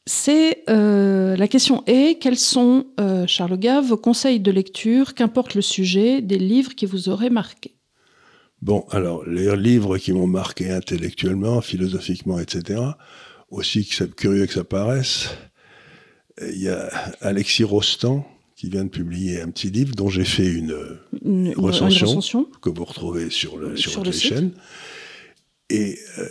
[0.09, 2.87] C'est la question est quels sont,
[3.27, 7.73] Charles Gave, vos conseils de lecture, qu'importe le sujet, des livres qui vous auraient marqué
[8.63, 12.81] Bon, alors, les livres qui m'ont marqué intellectuellement, philosophiquement, etc.,
[13.51, 15.29] aussi curieux que ça paraisse,
[16.41, 16.89] il y a
[17.21, 20.75] Alexis Rostand qui vient de publier un petit livre dont j'ai fait une,
[21.57, 24.53] recension, que vous retrouvez sur, le, sur, les chaînes
[25.69, 26.29] et euh,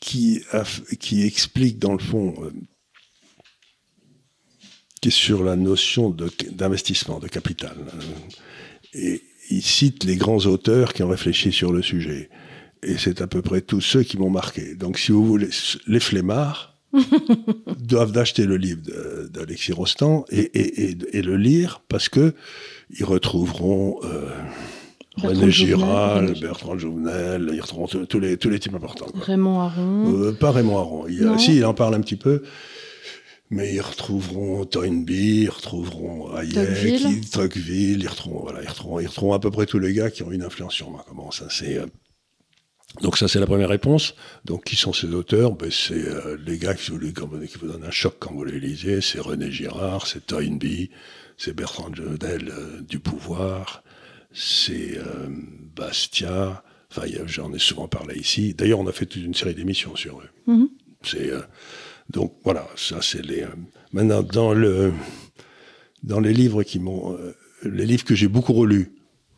[0.00, 0.42] qui,
[1.00, 2.50] qui explique dans le fond euh,
[5.00, 7.76] qui est sur la notion d'investissement, de, capital.
[8.92, 12.28] Et il cite les grands auteurs qui ont réfléchi sur le sujet
[12.82, 14.74] et c'est à peu près tous ceux qui m'ont marqué.
[14.74, 15.48] Donc, si vous voulez,
[15.86, 16.76] les flemmards
[17.78, 18.82] doivent d'acheter le livre
[19.30, 22.34] d'Alexis Rostand et, le lire parce que
[22.90, 24.28] ils retrouveront euh,
[25.16, 29.06] René Giral, Bertrand Jouvenel, ils retrouveront tous les, tous les types importants.
[29.14, 30.12] Raymond Aron.
[30.14, 31.06] Euh, pas Raymond Aron.
[31.08, 32.42] Il, si, il en parle un petit peu.
[33.50, 39.34] Mais ils retrouveront Toynbee, ils retrouveront Hayek, Tocqueville, ils retrouveront, voilà, ils retrouveront, ils retrouveront
[39.34, 41.04] à peu près tous les gars qui ont une influence sur moi.
[41.06, 41.84] Comment ça, c'est, euh,
[43.00, 44.14] Donc ça, c'est la première réponse.
[44.44, 45.52] Donc qui sont ces auteurs?
[45.52, 48.60] Ben, C'est euh, les gars qui vous, qui vous donnent un choc quand vous les
[48.60, 49.00] lisez.
[49.00, 50.90] C'est René Girard, c'est Toynbee,
[51.38, 53.82] c'est Bertrand Jodel euh, du Pouvoir,
[54.32, 55.28] c'est euh,
[55.74, 56.62] Bastia.
[56.90, 58.52] Enfin, j'en ai souvent parlé ici.
[58.52, 60.28] D'ailleurs, on a fait toute une série d'émissions sur eux.
[60.46, 60.68] Mhm.
[61.02, 61.30] C'est
[62.10, 63.44] donc voilà, ça c'est les.
[63.92, 64.92] maintenant dans le
[66.02, 67.18] dans les livres qui m'ont
[67.64, 68.92] les livres que j'ai beaucoup relus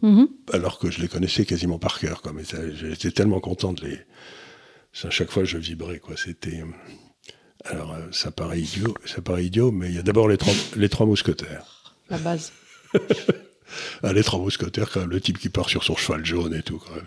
[0.04, 0.28] Mhm.
[0.52, 2.22] alors que je les connaissais quasiment par cœur.
[2.74, 3.98] J'étais tellement content de les.
[5.02, 5.98] À chaque fois, je vibrais.
[5.98, 6.14] Quoi.
[6.18, 6.62] C'était.
[7.64, 10.52] Alors, euh, ça paraît idiot, ça paraît idiot, mais il y a d'abord les trois,
[10.76, 11.96] les trois mousquetaires.
[12.10, 12.52] La base.
[14.02, 16.78] les trois mousquetaires, quand même, le type qui part sur son cheval jaune et tout,
[16.78, 17.04] quand même,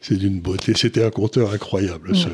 [0.00, 0.72] c'est d'une beauté.
[0.76, 2.28] C'était un conteur incroyable, ce,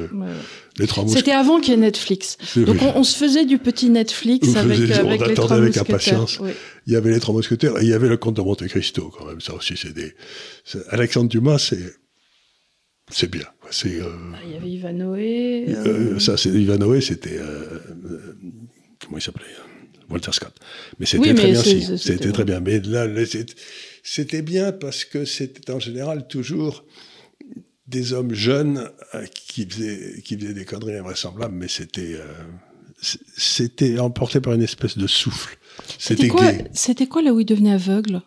[0.79, 2.37] les trois C'était avant qu'il y ait Netflix.
[2.57, 6.41] Donc on, se faisait du petit Netflix avec, avec on les trois avec impatience.
[6.87, 9.13] Il y avait les trois mousquetaires et il y avait le comte de Monte Cristo,
[9.17, 9.41] quand même.
[9.41, 10.15] Ça aussi, c'est des.
[10.91, 11.95] Alexandre Dumas, c'est.
[13.11, 13.47] C'est bien.
[13.71, 14.01] C'est.
[14.01, 15.67] Euh, ah, il y avait Ivanoé.
[15.69, 15.87] Euh...
[15.87, 17.39] Euh, ça, c'est Ivanoé, c'était.
[17.39, 17.81] Euh,
[19.05, 19.45] comment il s'appelait
[20.11, 20.55] Walter Scott.
[20.99, 21.99] Mais c'était très bien aussi.
[21.99, 22.61] C'était très bien.
[22.61, 23.07] Mais là,
[24.03, 26.85] c'était bien parce que c'était en général toujours
[27.87, 32.25] des hommes jeunes euh, qui faisaient, qui faisaient des conneries invraisemblables, mais c'était euh,
[33.37, 35.57] c'était emporté par une espèce de souffle.
[35.99, 38.23] C'était quoi, C'était quoi là où il devenait aveugle?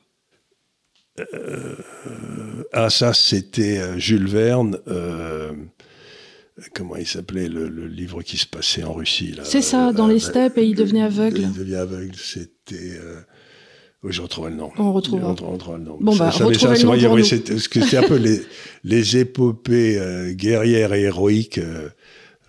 [1.33, 1.75] Euh,
[2.71, 4.77] Ah ça, c'était Jules Verne
[6.73, 10.57] comment il s'appelait le, livre qui se passait en Russie C'est ça, dans les steppes
[10.57, 11.41] et il devenait aveugle.
[11.41, 12.75] Il devenait aveugle, c'était.
[12.75, 13.21] Euh,
[14.03, 14.71] oui, je retrouverai le nom.
[14.77, 15.29] On retrouvera.
[15.29, 15.97] On retrouvera le nom.
[15.99, 18.41] Bon, bah, C'était un peu les,
[18.83, 21.57] les épopées euh, guerrières et héroïques.
[21.57, 21.89] Euh,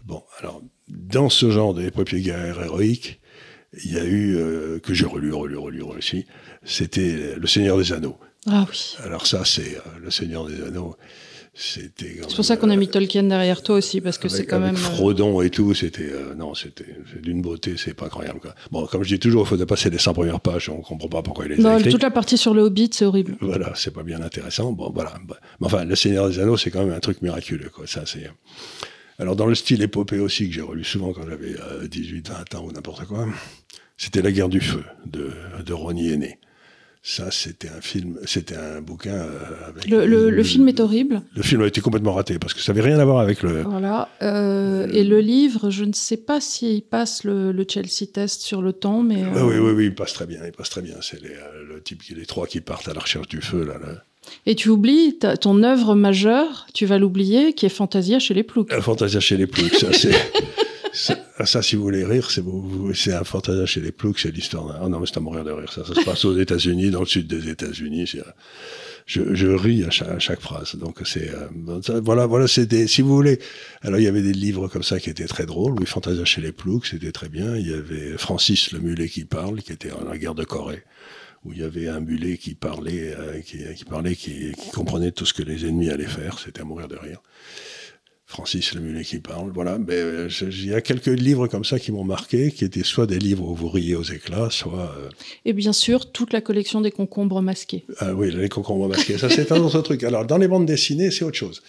[0.05, 3.21] bon, alors, dans ce genre d'épopées guerrières et héroïques,
[3.85, 4.37] il y a eu,
[4.83, 6.27] que j'ai relu, relu, relu, relu aussi,
[6.65, 8.19] c'était Le Seigneur des Anneaux.
[8.49, 8.97] Ah oui.
[9.05, 10.97] Alors ça, c'est Le Seigneur des Anneaux.
[11.63, 14.61] C'est pour ça qu'on a mis euh, Tolkien derrière toi aussi, parce que c'est quand
[14.61, 14.75] même.
[14.75, 16.11] Euh, Frodon et tout, c'était.
[16.11, 18.41] Euh, non, c'était d'une beauté, c'est pas incroyable.
[18.41, 18.55] Quoi.
[18.71, 21.23] Bon, comme je dis toujours, il faut passer les 100 premières pages, on comprend pas
[21.23, 23.37] pourquoi il les a Toute la partie sur le Hobbit, c'est horrible.
[23.41, 24.73] Voilà, c'est pas bien intéressant.
[24.73, 25.13] Bon, voilà.
[25.61, 27.87] Mais enfin, Le Seigneur des Anneaux, c'est quand même un truc miraculeux, quoi.
[27.87, 28.31] Ça, c'est.
[29.19, 31.55] Alors, dans le style épopée aussi, que j'ai relu souvent quand j'avais
[31.87, 33.27] 18, 20 ans ou n'importe quoi,
[33.99, 35.31] c'était La guerre du feu de,
[35.63, 36.39] de Ronnie Aîné.
[37.03, 39.89] Ça, c'était un film, c'était un bouquin euh, avec.
[39.89, 41.23] Le, le, film est horrible.
[41.35, 43.63] Le film a été complètement raté parce que ça n'avait rien à voir avec le.
[43.63, 44.11] Voilà.
[44.21, 48.75] Euh, et le livre, je ne sais pas s'il passe le, Chelsea test sur le
[48.75, 49.25] temps, mais.
[49.35, 50.41] Oui, oui, oui, il passe très bien.
[50.45, 50.97] Il passe très bien.
[51.01, 53.79] C'est les, euh, le type, les trois qui partent à la recherche du feu là.
[54.45, 58.71] Et tu oublies ton œuvre majeure, tu vas l'oublier, qui est Fantasia chez les Ploucs.
[58.81, 60.13] Fantasia chez les Ploucs, ça c'est.
[61.39, 64.79] Ah, ça, si vous voulez rire, c'est un fantasme chez les ploucs, c'est l'histoire.
[64.83, 65.73] Ah non, mais c'est à mourir de rire.
[65.73, 68.13] Ça, ça se passe aux États-Unis, dans le sud des États-Unis.
[69.07, 70.77] Je, ris à chaque, phrase.
[70.77, 72.87] Donc c'est euh, voilà, voilà, c'était.
[72.87, 73.39] Si vous voulez,
[73.83, 75.75] alors il y avait des livres comme ça qui étaient très drôles.
[75.79, 77.57] Oui, Fantasia chez les ploucs, c'était très bien.
[77.57, 80.85] Il y avait Francis le mulet qui parle, qui était en la guerre de Corée
[81.45, 85.33] où il y avait un mulet qui parlait, euh, qui, parlait, qui, comprenait tout ce
[85.33, 86.39] que les ennemis allaient faire.
[86.39, 87.23] C'était à mourir de rire.
[88.31, 89.51] Francis Lemulet qui parle.
[89.53, 92.85] Voilà, mais euh, il y a quelques livres comme ça qui m'ont marqué, qui étaient
[92.85, 94.95] soit des livres où vous riez aux éclats, soit.
[94.97, 95.09] Euh,
[95.45, 97.85] Et bien sûr, toute la collection des concombres masqués.
[97.99, 100.05] Ah oui, les concombres masqués, ça c'est un autre truc.
[100.05, 101.61] Alors, dans les bandes dessinées, c'est autre chose.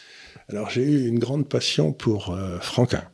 [0.50, 3.06] Alors, j'ai eu une grande passion pour euh, Franquin.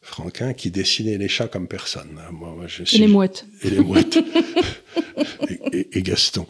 [0.00, 2.20] Franquin qui dessinait les chats comme personne.
[2.30, 3.46] Moi, je et les mouettes.
[3.64, 4.18] Et les mouettes.
[5.72, 6.46] et, Gaston.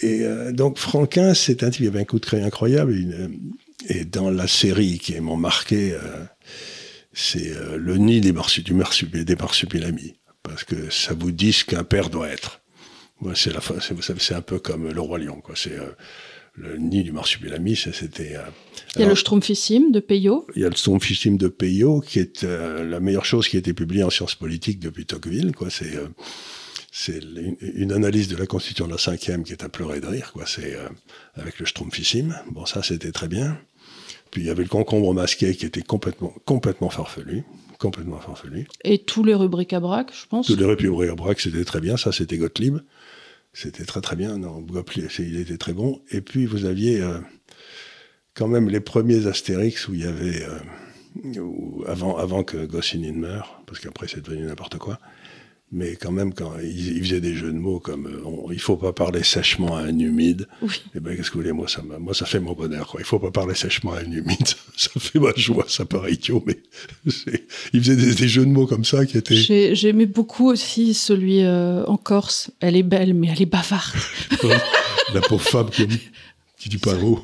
[0.00, 2.96] Et donc, Franquin, c'est un type, il avait un coup de crayon incroyable.
[3.88, 6.24] Et dans la série qui m'ont marqué, euh,
[7.12, 11.84] c'est euh, le nid des, marsupilami, des marsupilami, parce que ça vous dit ce qu'un
[11.84, 12.60] père doit être.
[13.20, 13.60] Moi, c'est la,
[14.18, 15.54] c'est un peu comme le roi lion, quoi.
[15.56, 15.90] C'est euh,
[16.54, 18.36] le nid du marsupilami, c'était.
[18.96, 20.46] il y a le Strumpfissime de Peyo.
[20.56, 23.72] Il y a le Strumpfissime de Peyo, qui est la meilleure chose qui a été
[23.72, 25.70] publiée en sciences politiques depuis Tocqueville, quoi.
[25.70, 25.92] C'est
[26.92, 27.20] c'est
[27.60, 30.44] une, analyse de la Constitution de la cinquième qui est à pleurer de rire, quoi.
[30.44, 30.76] C'est
[31.34, 32.36] avec le Strumpfissime.
[32.50, 33.56] Bon, ça, c'était très bien.
[34.30, 37.44] Puis il y avait le concombre masqué qui était complètement, complètement farfelu.
[37.78, 38.66] Complètement farfelu.
[38.84, 40.46] Et tous les rubriques à braque, je pense.
[40.46, 41.96] Tous les rubriques à braque, c'était très bien.
[41.96, 42.78] Ça, c'était Gottlieb.
[43.52, 44.38] C'était très très bien.
[44.38, 46.00] Non, Gottlieb, il était très bon.
[46.10, 47.18] Et puis vous aviez euh,
[48.34, 53.62] quand même les premiers Astérix où il y avait, euh, avant, avant que Goscinny meure,
[53.66, 54.98] parce qu'après c'est devenu n'importe quoi,
[55.72, 58.92] mais quand même, quand il, faisait des jeux de mots comme euh, il faut pas
[58.92, 62.12] parler sèchement à un humide, et eh ben qu'est-ce que vous voulez, moi ça, moi
[62.12, 62.88] ça fait mon bonheur.
[62.88, 63.00] Quoi.
[63.00, 66.42] Il faut pas parler sèchement à un humide, ça fait ma joie, ça paraît idiot,
[66.44, 66.58] mais
[67.72, 69.74] il faisait des, jeux de mots comme ça qui étaient.
[69.74, 72.50] J'aimais beaucoup aussi celui euh, en Corse.
[72.60, 73.96] Elle est belle, mais elle est bavarde.
[75.14, 75.86] La pauvre femme qui,
[76.58, 77.20] qui dit pas mot.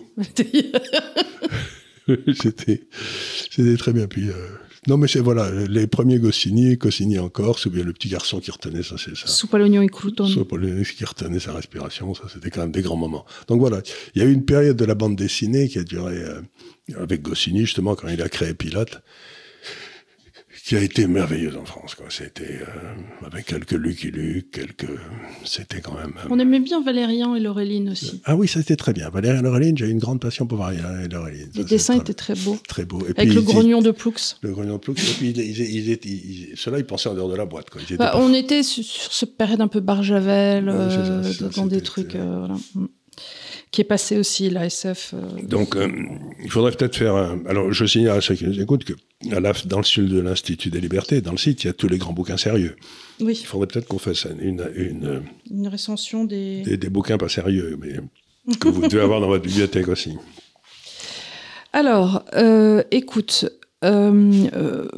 [2.35, 2.83] c'était,
[3.51, 4.07] c'était très bien.
[4.07, 4.35] Puis, euh,
[4.87, 8.51] non, mais c'est voilà, les premiers Goscinny, Goscinny encore, c'est bien le petit garçon qui
[8.51, 9.27] retenait ça, c'est ça.
[9.27, 10.27] Soupe à l'oignon et crouton.
[10.27, 13.25] Soupe à l'oignon qui retenait sa respiration, ça, c'était quand même des grands moments.
[13.49, 13.81] Donc voilà,
[14.15, 16.41] il y a eu une période de la bande dessinée qui a duré euh,
[17.01, 19.03] avec Goscinny, justement, quand il a créé Pilote
[20.67, 21.95] qui a été merveilleuse en France.
[21.95, 22.07] Quoi.
[22.09, 24.91] C'était euh, avec quelques Lucky Luke, quelques.
[25.45, 26.15] C'était quand même.
[26.29, 28.21] On aimait bien Valérian et Laureline aussi.
[28.25, 29.09] Ah oui, ça c'était très bien.
[29.09, 31.51] Valérian et Laureline, j'ai une grande passion pour Valérian et Laureline.
[31.55, 32.59] Les dessins étaient très beaux.
[32.67, 33.01] Très beaux.
[33.07, 34.17] Et avec le grognon de Ploux.
[34.41, 34.95] Le grognon de Ploux.
[34.95, 37.71] Et puis ils, ceux-là, ils pensaient en dehors de la boîte.
[37.71, 37.81] Quoi.
[37.97, 41.23] Bah, on était sur, cette période un peu Barjavel, euh,
[41.55, 42.17] dans des trucs.
[42.17, 42.57] Euh, voilà.
[43.71, 45.15] Qui est passé aussi, la SF.
[45.15, 45.89] Euh, Donc, euh,
[46.43, 47.45] il faudrait peut-être faire un...
[47.47, 48.95] Alors, je signale à ceux qui nous écoutent que
[49.67, 51.99] dans le sud de l'Institut des libertés, dans le site, il y a tous les
[51.99, 52.77] grands bouquins sérieux.
[53.21, 53.39] Oui.
[53.41, 56.63] Il faudrait peut-être qu'on fasse une, une, une recension des...
[56.63, 56.89] des...
[56.89, 57.97] bouquins pas sérieux, mais
[58.59, 60.17] que vous devez avoir dans votre bibliothèque aussi.
[61.73, 63.51] Alors, euh, écoute,
[63.85, 64.89] euh, euh,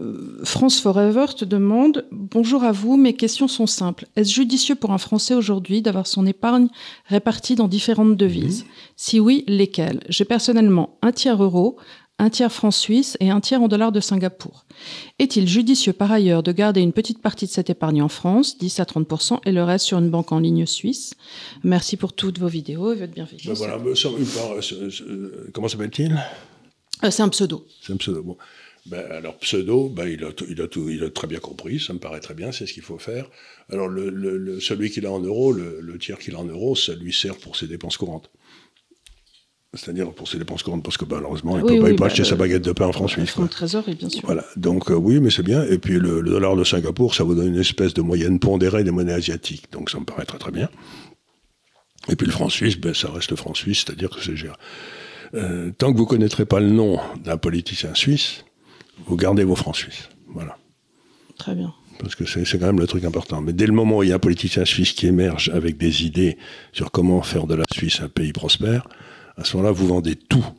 [0.45, 4.07] France Forever te demande Bonjour à vous, mes questions sont simples.
[4.15, 6.69] Est-ce judicieux pour un Français aujourd'hui d'avoir son épargne
[7.07, 10.01] répartie dans différentes devises Si oui, lesquelles?
[10.09, 11.77] J'ai personnellement un tiers euro,
[12.21, 14.65] un tiers franc suisse et un tiers en dollars de Singapour.
[15.19, 18.79] Est-il judicieux par ailleurs de garder une petite partie de cette épargne en France, 10
[18.79, 21.15] à 30% et le reste sur une banque en ligne suisse?
[21.65, 23.45] Merci pour toutes vos vidéos et votre bienveillance.
[23.45, 26.17] Ben voilà, euh, comment s'appelle-t-il?
[27.11, 27.67] C'est un pseudo.
[27.81, 28.23] C'est un pseudo.
[28.23, 28.37] Bon.
[28.87, 31.93] Ben, alors pseudo, ben, il, a il, a tout, il a très bien compris, ça
[31.93, 33.29] me paraît très bien, c'est ce qu'il faut faire.
[33.71, 36.95] Alors le, le, celui qui l'a en euros, le, tiers qu'il a en euros, ça
[36.95, 38.31] lui sert pour ses dépenses courantes.
[39.75, 42.37] C'est-à-dire pour ses dépenses courantes, parce que malheureusement, il ne peut, pas, acheter bah, sa
[42.37, 43.31] baguette de pain en France suisse.
[43.31, 44.23] Fonds trésorerie, bien sûr.
[44.25, 45.65] Voilà, donc euh, oui, mais c'est bien.
[45.65, 48.91] Et puis le, dollar de Singapour, ça vous donne une espèce de moyenne pondérée des
[48.91, 50.71] monnaies asiatiques, donc ça me paraît très très bien.
[52.09, 54.55] Et puis le franc suisse, ben, ça reste le franc suisse, c'est-à-dire que c'est géré.
[55.35, 58.45] Euh, tant que vous ne connaîtrez pas le nom d'un politicien suisse,
[59.07, 60.09] vous gardez vos francs suisses.
[60.29, 60.57] Voilà.
[61.37, 61.75] Très bien.
[61.99, 63.41] Parce que c'est quand même le truc important.
[63.41, 66.05] Mais dès le moment où il y a un politicien suisse qui émerge avec des
[66.05, 66.39] idées
[66.73, 68.87] sur comment faire de la Suisse un pays prospère,
[69.37, 70.45] à ce moment-là, vous vendez tout.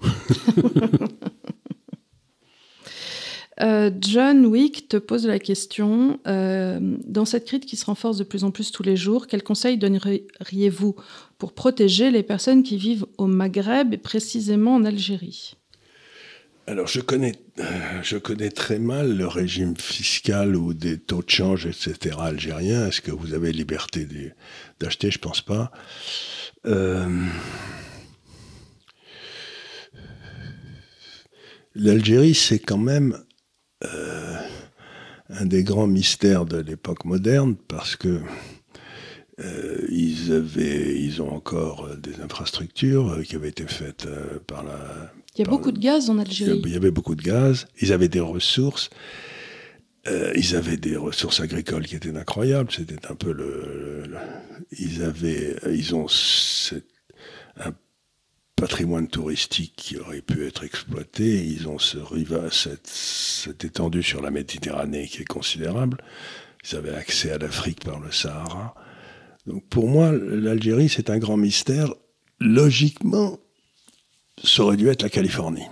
[3.61, 8.23] Euh, John Wick te pose la question euh, dans cette crise qui se renforce de
[8.23, 10.95] plus en plus tous les jours, quels conseils donneriez-vous
[11.37, 15.55] pour protéger les personnes qui vivent au Maghreb et précisément en Algérie?
[16.69, 17.63] Alors, je connais, euh,
[18.03, 22.15] je connais très mal le régime fiscal ou des taux de change, etc.
[22.19, 22.85] algériens.
[22.85, 24.07] Est-ce que vous avez liberté
[24.79, 25.09] d'acheter?
[25.09, 25.71] Je pense pas.
[26.67, 27.25] Euh,
[31.73, 33.17] L'Algérie, c'est quand même
[33.83, 34.35] euh,
[35.29, 38.21] un des grands mystères de l'époque moderne parce que
[39.89, 44.05] ils avaient, ils ont encore des infrastructures qui avaient été faites
[44.47, 46.61] par la il y a beaucoup de gaz en Algérie.
[46.65, 47.67] Il y avait beaucoup de gaz.
[47.81, 48.89] Ils avaient des ressources.
[50.07, 52.69] Euh, ils avaient des ressources agricoles qui étaient incroyables.
[52.73, 54.03] C'était un peu le,
[54.77, 56.07] ils avaient, ils ont
[57.57, 57.71] un
[58.57, 61.45] patrimoine touristique qui aurait pu être exploité.
[61.45, 61.99] Ils ont ce
[62.51, 66.03] cette, cette étendue sur la Méditerranée qui est considérable.
[66.69, 68.75] Ils avaient accès à l'Afrique par le Sahara.
[69.47, 71.93] Donc pour moi, l'Algérie, c'est un grand mystère.
[72.41, 73.39] Logiquement,
[74.43, 75.65] ça aurait dû être la Californie.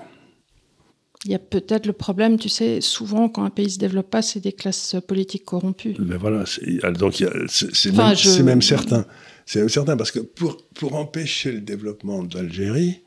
[1.26, 4.22] Il y a peut-être le problème, tu sais, souvent quand un pays se développe pas,
[4.22, 5.96] c'est des classes politiques corrompues.
[6.00, 6.46] Ben voilà,
[6.92, 9.06] donc c'est même, certain.
[9.46, 13.02] C'est même certain parce que pour, pour empêcher le développement de l'Algérie,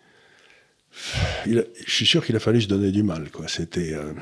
[1.46, 3.30] je suis sûr qu'il a fallu se donner du mal.
[3.30, 3.46] Quoi.
[3.48, 4.12] C'était, euh,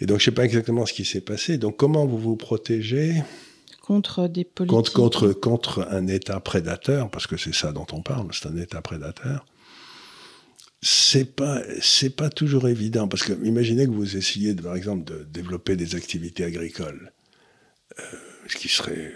[0.00, 1.58] Et donc je ne sais pas exactement ce qui s'est passé.
[1.58, 3.22] Donc comment vous vous protégez
[3.82, 8.00] Contre des politiques contre, contre, contre un État prédateur, parce que c'est ça dont on
[8.00, 9.44] parle, c'est un État prédateur
[10.82, 15.24] c'est pas c'est pas toujours évident parce que imaginez que vous essayez par exemple de
[15.32, 17.12] développer des activités agricoles,
[17.98, 18.02] euh,
[18.48, 19.12] ce qui serait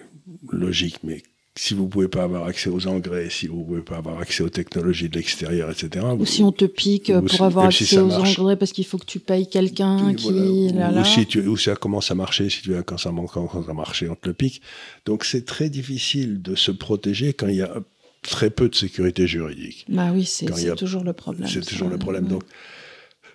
[0.52, 1.22] logique, mais
[1.56, 4.48] si vous pouvez pas avoir accès aux engrais, si vous pouvez pas avoir accès aux
[4.48, 6.06] technologies de l'extérieur, etc.
[6.16, 9.18] Ou si on te pique pour avoir accès aux engrais parce qu'il faut que tu
[9.18, 12.98] payes quelqu'un qui Ou, si tu, ou ça commence à marcher, si tu as quand
[12.98, 14.60] ça commence à marcher, on te le pique.
[15.04, 17.82] Donc c'est très difficile de se protéger quand il y a
[18.26, 19.86] très peu de sécurité juridique.
[19.88, 21.48] Bah oui, c'est toujours le problème.
[21.48, 22.26] C'est toujours le problème.
[22.26, 22.44] Donc,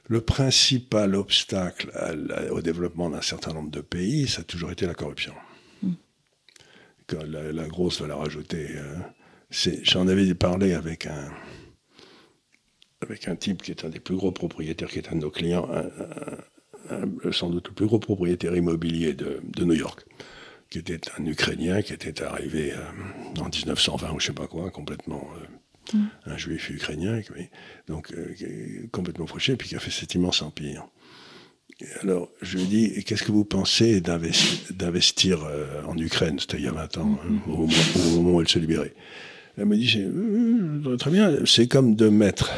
[0.08, 1.92] le principal obstacle
[2.52, 5.34] au développement d'un certain nombre de pays, ça a toujours été la corruption.
[5.82, 5.94] Hmm.
[7.28, 8.70] la, grosse valeur ajoutée.
[8.76, 11.30] Euh, j'en avais parlé avec un,
[13.02, 15.32] avec un type qui est un des plus gros propriétaires, qui est un de nos
[15.32, 15.70] clients,
[17.32, 20.06] sans doute le plus gros propriétaire immobilier de, de New York
[20.72, 24.72] qui était un Ukrainien qui était arrivé euh, en 1920 ou je sais pas quoi,
[24.72, 25.28] complètement
[25.94, 26.10] euh, mm.
[26.26, 27.22] un juif ukrainien,
[27.88, 28.12] donc
[28.92, 30.88] complètement fauché, puis qui a fait cet immense empire.
[32.02, 35.46] alors, je lui ai dit, qu'est-ce que vous pensez d'investir
[35.88, 36.40] en Ukraine?
[36.40, 37.52] C'était il y a 20 ans, hein, mm.
[37.52, 37.68] au,
[38.16, 38.96] moment où elle se libérait.
[39.58, 42.50] Elle me dit, très bien, c'est comme de mettre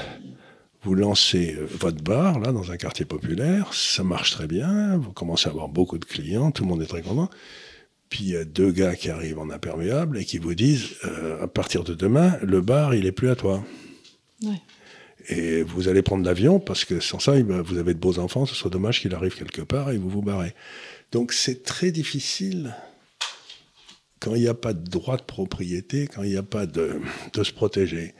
[0.84, 5.12] vous lancez euh, votre bar là dans un quartier populaire, ça marche très bien, vous
[5.12, 7.30] commencez à avoir beaucoup de clients, tout le monde est très content.
[8.14, 11.42] Puis il y a deux gars qui arrivent en imperméable et qui vous disent euh,
[11.42, 13.66] à partir de demain, le bar il est plus à toi.
[15.30, 18.54] Et vous allez prendre l'avion parce que sans ça, vous avez de beaux enfants, ce
[18.54, 20.54] serait dommage qu'il arrive quelque part et vous vous barrez.
[21.12, 22.76] Donc c'est très difficile
[24.20, 27.02] quand il n'y a pas de droit de propriété, quand il n'y a pas de,
[27.34, 28.14] de se protéger.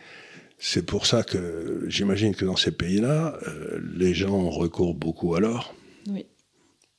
[0.58, 5.40] C'est pour ça que j'imagine que dans ces pays-là, euh, les gens recourent beaucoup à
[5.40, 5.76] l'or.
[6.08, 6.26] Oui.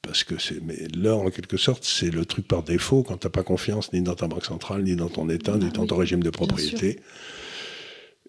[0.05, 3.27] Parce que c'est, mais l'or, en quelque sorte, c'est le truc par défaut quand tu
[3.27, 5.87] n'as pas confiance ni dans ta banque centrale, ni dans ton État, ni ah dans
[5.87, 7.01] ton régime de propriété.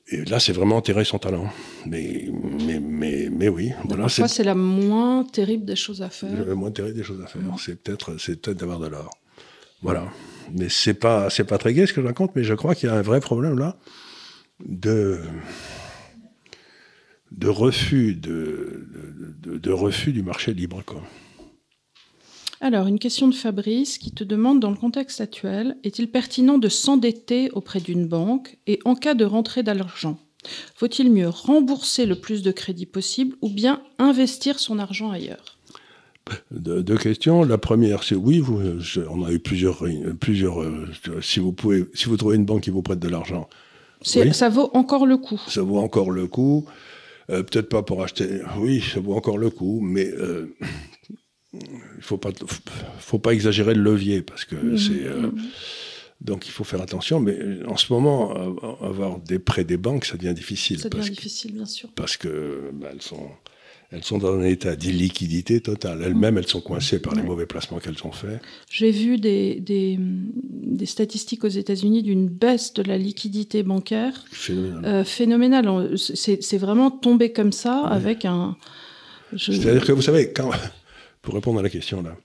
[0.08, 1.50] Et là, c'est vraiment enterrer son talent.
[1.88, 2.30] Mais,
[2.66, 3.72] mais, mais, mais oui.
[3.86, 6.46] Voilà, parfois, c'est la moins terrible des choses à faire.
[6.46, 7.42] La moins terrible des choses à faire.
[7.58, 9.10] C'est peut-être, c'est peut-être d'avoir de l'or.
[9.82, 10.08] Voilà.
[10.54, 12.88] Mais c'est pas, c'est pas très gai ce que je raconte, mais je crois qu'il
[12.88, 13.78] y a un vrai problème là
[14.64, 15.22] de,
[17.32, 18.88] de, refus, de,
[19.44, 20.84] de, refus du marché libre.
[20.86, 21.02] Quoi.
[22.62, 26.70] Alors, une question de Fabrice qui te demande, dans le contexte actuel, est-il pertinent de
[26.70, 30.18] s'endetter auprès d'une banque et en cas de rentrée d'argent
[30.76, 35.58] Faut-il mieux rembourser le plus de crédit possible ou bien investir son argent ailleurs?
[36.50, 37.44] Deux, questions.
[37.44, 38.60] La première, c'est oui, vous,
[39.12, 39.84] on a eu plusieurs,
[40.20, 40.60] plusieurs.
[40.64, 40.88] Euh,
[41.22, 43.48] si vous pouvez, si vous trouvez une banque qui vous prête de l'argent,
[44.02, 45.40] ça vaut encore le coup.
[45.48, 46.66] Ça vaut encore le coup.
[47.32, 48.42] Euh, peut-être pas pour acheter.
[48.58, 50.56] Oui, ça vaut encore le coup, mais euh,
[51.98, 52.32] il faut pas,
[53.00, 54.78] faut pas exagérer le levier parce que mmh.
[54.78, 55.06] c'est.
[55.06, 55.32] Euh,
[56.22, 57.38] donc il faut faire attention, mais
[57.68, 58.34] en ce moment,
[58.82, 60.80] avoir des prêts des banques, ça devient difficile.
[60.80, 61.90] Ça devient difficile, bien sûr.
[61.94, 63.30] Parce que bah, elles sont
[63.92, 66.02] elles sont dans un état d'illiquidité totale.
[66.04, 68.42] Elles-mêmes, elles sont coincées par les mauvais placements qu'elles ont faits.
[68.70, 74.26] J'ai vu des, des, statistiques aux États-Unis d'une baisse de la liquidité bancaire
[75.06, 75.68] phénoménale.
[75.68, 78.58] Euh, c'est vraiment tombé comme ça avec un.
[79.38, 80.50] C'est-à-dire que vous savez, quand,
[81.26, 82.16] pour répondre à la question là,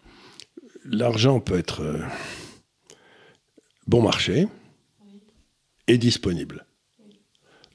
[0.84, 1.98] l'argent peut être euh,
[3.88, 4.46] bon marché
[5.88, 6.66] et disponible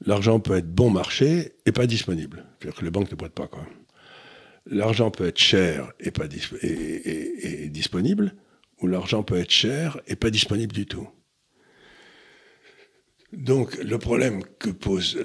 [0.04, 2.44] l'argent peut être bon marché et pas disponible.
[2.58, 3.46] C'est-à-dire que les banques ne prêtent pas.
[3.46, 3.66] Quoi.
[4.66, 6.26] L'argent peut être cher et, pas
[6.62, 8.34] et, disponible,
[8.80, 11.08] ou l'argent peut être cher et pas disponible du tout.
[13.32, 15.18] Donc le problème que pose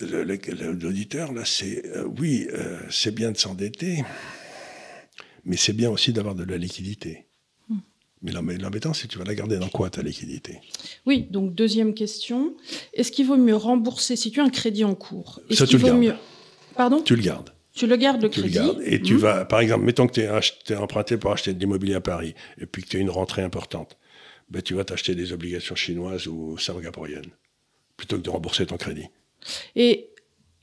[0.00, 4.02] l'auditeur, là, c'est euh, oui, euh, c'est bien de s'endetter,
[5.46, 7.26] mais c'est bien aussi d'avoir de la liquidité.
[8.22, 10.58] Mais l'embêtant, c'est que tu vas la garder dans quoi ta liquidité?
[11.04, 12.54] Oui, donc deuxième question.
[12.94, 15.84] Est-ce qu'il vaut mieux rembourser si tu as un crédit en cours Ça, tu le
[15.84, 15.98] gardes.
[15.98, 16.14] Mieux...
[16.74, 17.02] Pardon?
[17.02, 17.52] Tu le gardes.
[17.72, 18.58] Tu le gardes le tu crédit.
[18.58, 18.82] Le gardes.
[18.84, 19.20] Et tu mhm.
[19.20, 22.66] vas, par exemple, mettons que tu es, emprunté pour acheter de l'immobilier à Paris et
[22.66, 23.96] puis que tu as une rentrée importante.
[24.48, 27.30] Ben, tu vas t'acheter des obligations chinoises ou singapouriennes
[27.96, 29.06] plutôt que de rembourser ton crédit.
[29.74, 30.10] Et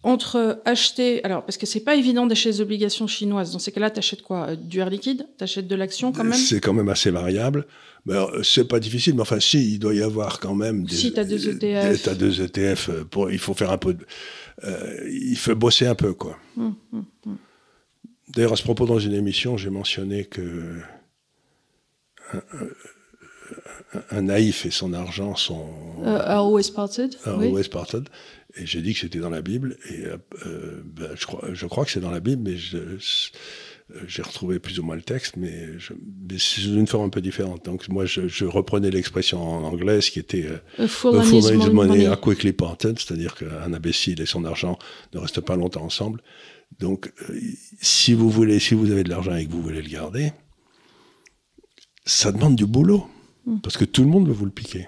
[0.03, 3.53] entre acheter, alors parce que c'est pas évident d'acheter des obligations chinoises.
[3.53, 4.49] Dans ces cas-là, tu achètes quoi?
[4.49, 5.25] Euh, Du air liquide?
[5.37, 6.33] Tu achètes de l'action quand même?
[6.33, 7.65] C'est quand même assez variable.
[8.05, 10.95] Mais c'est pas difficile, mais enfin si, il doit y avoir quand même des.
[10.95, 12.03] Si tu as deux ETF.
[12.03, 12.89] Tu as deux ETF.
[13.09, 13.93] Pour, il faut faire un peu.
[13.93, 14.05] De,
[14.65, 16.37] euh, il faut bosser un peu, quoi.
[16.57, 17.37] Hum, hum, hum.
[18.35, 20.81] D'ailleurs, à ce propos, dans une émission, j'ai mentionné que
[24.11, 25.67] un, naïf et son argent sont.
[26.03, 27.15] Uh, always parted.
[27.25, 28.09] always parted.
[28.55, 31.85] Et j'ai dit que c'était dans la Bible, et euh, ben, je, crois, je crois
[31.85, 32.57] que c'est dans la Bible, mais
[34.07, 35.69] j'ai retrouvé plus ou moins le texte, mais,
[36.37, 37.65] c'est une forme un peu différente.
[37.65, 40.45] Donc moi, je, reprenais l'expression en anglais, qui était
[40.79, 44.77] euh, full money, money, a quickly parted, c'est-à-dire qu'un imbécile et son argent
[45.13, 46.21] ne restent pas longtemps ensemble.
[46.79, 47.39] Donc, euh,
[47.81, 50.31] si vous voulez, si vous avez de l'argent et que vous voulez le garder,
[52.05, 53.07] ça demande du boulot,
[53.45, 53.59] hmm.
[53.61, 54.87] parce que tout le monde veut vous le piquer.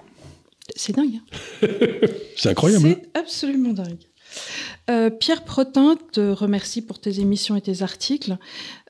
[0.74, 1.20] C'est dingue.
[1.62, 1.68] Hein.
[2.36, 2.88] c'est incroyable.
[2.88, 3.20] C'est hein.
[3.20, 3.98] absolument dingue.
[4.90, 8.36] Euh, Pierre Protin te remercie pour tes émissions et tes articles.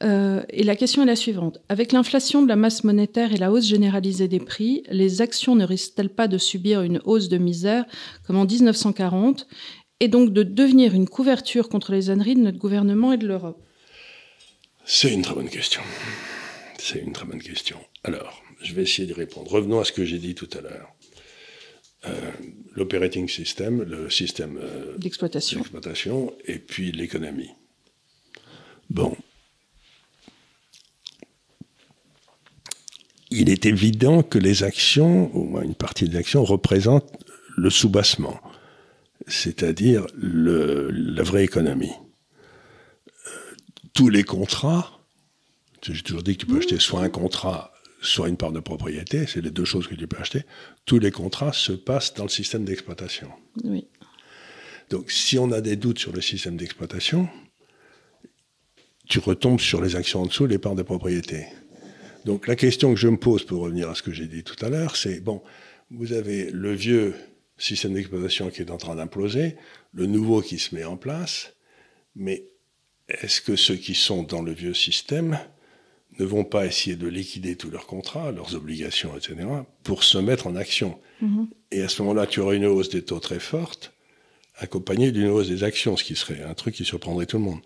[0.02, 1.58] Euh, et la question est la suivante.
[1.68, 5.64] Avec l'inflation de la masse monétaire et la hausse généralisée des prix, les actions ne
[5.64, 7.84] risquent-elles pas de subir une hausse de misère
[8.26, 9.46] comme en 1940
[10.00, 13.62] et donc de devenir une couverture contre les âneries de notre gouvernement et de l'Europe?
[14.84, 15.82] C'est une très bonne question.
[16.78, 17.78] C'est une très bonne question.
[18.04, 19.50] Alors, je vais essayer d'y répondre.
[19.50, 20.92] Revenons à ce que j'ai dit tout à l'heure.
[22.06, 22.30] Euh,
[22.74, 27.50] l'operating system, le système euh, d'exploitation, et puis l'économie.
[28.90, 29.16] Bon.
[33.30, 37.12] Il est évident que les actions, au moins une partie des actions, représentent
[37.56, 38.40] le soubassement.
[39.28, 41.90] c'est-à-dire la vraie économie.
[43.26, 43.30] Euh,
[43.92, 45.00] tous les contrats,
[45.82, 47.72] j'ai toujours dit que tu peux acheter soit un contrat,
[48.06, 50.42] soit une part de propriété, c'est les deux choses que tu peux acheter.
[50.84, 53.30] Tous les contrats se passent dans le système d'exploitation.
[53.64, 53.86] Oui.
[54.90, 57.28] Donc si on a des doutes sur le système d'exploitation,
[59.08, 61.46] tu retombes sur les actions en dessous, les parts de propriété.
[62.24, 64.56] Donc la question que je me pose pour revenir à ce que j'ai dit tout
[64.64, 65.42] à l'heure, c'est, bon,
[65.90, 67.14] vous avez le vieux
[67.58, 69.56] système d'exploitation qui est en train d'imploser,
[69.92, 71.54] le nouveau qui se met en place,
[72.14, 72.44] mais
[73.08, 75.38] est-ce que ceux qui sont dans le vieux système
[76.18, 79.36] ne vont pas essayer de liquider tous leurs contrats, leurs obligations, etc.,
[79.82, 81.46] pour se mettre en action mm-hmm.
[81.72, 83.92] Et à ce moment-là, tu aurais une hausse des taux très forte,
[84.58, 87.60] accompagnée d'une hausse des actions, ce qui serait un truc qui surprendrait tout le monde.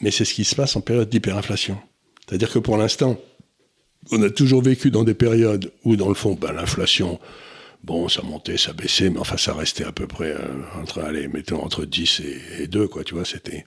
[0.00, 1.78] Mais c'est ce qui se passe en période d'hyperinflation.
[2.26, 3.18] C'est-à-dire que pour l'instant,
[4.10, 7.18] on a toujours vécu dans des périodes où, dans le fond, ben, l'inflation,
[7.82, 11.28] bon, ça montait, ça baissait, mais enfin, ça restait à peu près euh, entre, allez,
[11.28, 12.22] mettons, entre 10
[12.60, 13.64] et, 2, quoi, tu vois, c'était...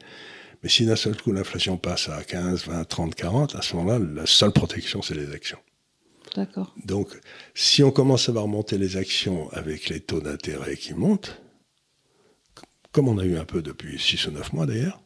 [0.64, 4.00] Mais si d'un seul coup l'inflation passe à 15, 20, 30, 40, à ce moment-là,
[4.00, 5.60] la seule protection, c'est les actions.
[6.36, 6.74] D'accord.
[6.84, 7.10] Donc,
[7.54, 11.42] si on commence à voir monter les actions avec les taux d'intérêt qui montent,
[12.92, 15.02] comme on a eu un peu depuis 6 ou 9 mois d'ailleurs,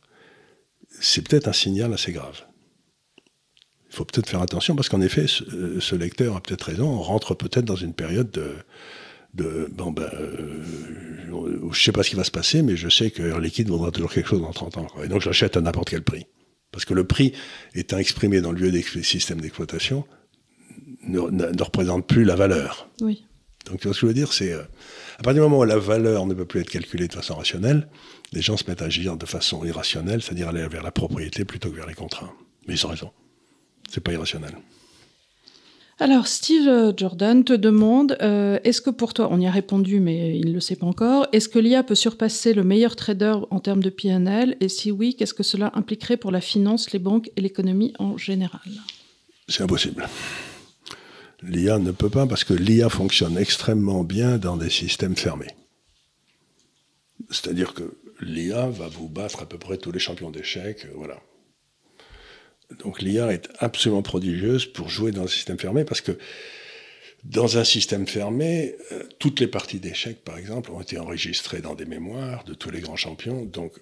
[1.00, 2.42] c'est peut-être un signal assez grave.
[3.90, 7.36] Il faut peut-être faire attention parce qu'en effet, ce, lecteur a peut-être raison, on rentre
[7.36, 8.56] peut-être dans une période de,
[9.34, 10.62] de bon ben, euh,
[11.72, 13.92] je sais pas ce qui va se passer, mais je sais que Air Liquide vaudra
[13.92, 14.88] toujours quelque chose dans 30 ans.
[15.04, 16.26] Et donc j'achète à n'importe quel prix.
[16.72, 17.34] Parce que le prix
[17.76, 20.06] étant exprimé dans le lieu des systèmes d'exploitation
[21.04, 22.90] ne, ne, représente plus la valeur.
[23.02, 23.26] Oui.
[23.66, 24.34] Donc tu vois ce que je veux dire?
[24.34, 24.64] C'est euh,
[25.20, 27.88] à partir du moment où la valeur ne peut plus être calculée de façon rationnelle,
[28.34, 31.70] les gens se mettent à agir de façon irrationnelle, c'est-à-dire aller vers la propriété plutôt
[31.70, 32.34] que vers les contrats.
[32.68, 33.12] Mais ils ont raison.
[33.90, 34.56] C'est pas irrationnel.
[36.02, 40.00] Alors, Steve euh, Jordan te demande euh, est-ce que pour toi, on y a répondu,
[40.00, 43.36] mais il ne le sait pas encore, est-ce que l'IA peut surpasser le meilleur trader
[43.52, 46.98] en termes de PNL Et si oui, qu'est-ce que cela impliquerait pour la finance, les
[46.98, 48.62] banques et l'économie en général?
[49.48, 50.08] C'est impossible.
[51.44, 55.54] L'IA ne peut pas parce que l'IA fonctionne extrêmement bien dans des systèmes fermés.
[57.30, 61.20] C'est-à-dire que l'IA va vous battre à peu près tous les champions d'échecs, euh, voilà.
[62.80, 66.18] Donc l'IA est absolument prodigieuse pour jouer dans un système fermé parce que
[67.24, 71.76] dans un système fermé, euh, toutes les parties d'échecs, par exemple, ont été enregistrées dans
[71.76, 73.46] des mémoires de tous les grands champions.
[73.46, 73.74] Donc